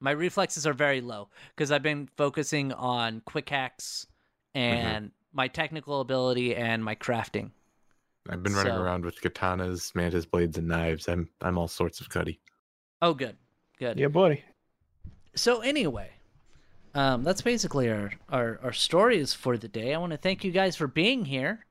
[0.00, 4.06] My reflexes are very low cuz I've been focusing on quick hacks
[4.54, 7.50] and my technical ability and my crafting.
[8.28, 11.08] I've been running So- around with katanas, mantis blades, and knives.
[11.08, 12.40] I'm I'm all sorts of cuddy.
[13.02, 13.36] Oh good.
[13.78, 13.98] Good.
[13.98, 14.42] Yeah, buddy.
[15.36, 16.10] So anyway,
[16.94, 19.94] um that's basically our our our stories for the day.
[19.94, 21.66] I want to thank you guys for being here.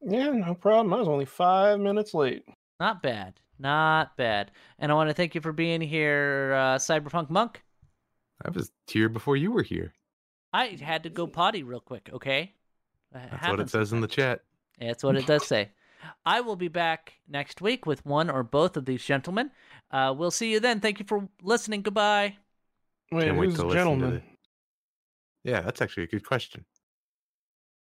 [0.00, 0.94] Yeah, no problem.
[0.94, 2.44] I was only five minutes late.
[2.80, 3.34] Not bad.
[3.58, 4.52] Not bad.
[4.78, 7.62] And I want to thank you for being here, uh, Cyberpunk Monk.
[8.44, 9.92] I was here before you were here.
[10.52, 12.54] I had to go potty real quick, okay?
[13.12, 14.42] That's what it says in the chat.
[14.80, 15.70] That's what it does say.
[16.24, 19.50] I will be back next week with one or both of these gentlemen.
[19.90, 20.78] Uh, we'll see you then.
[20.78, 21.82] Thank you for listening.
[21.82, 22.36] Goodbye.
[23.10, 24.10] Wait, Can't wait who's to listen to gentleman?
[25.44, 26.64] the- Yeah, that's actually a good question.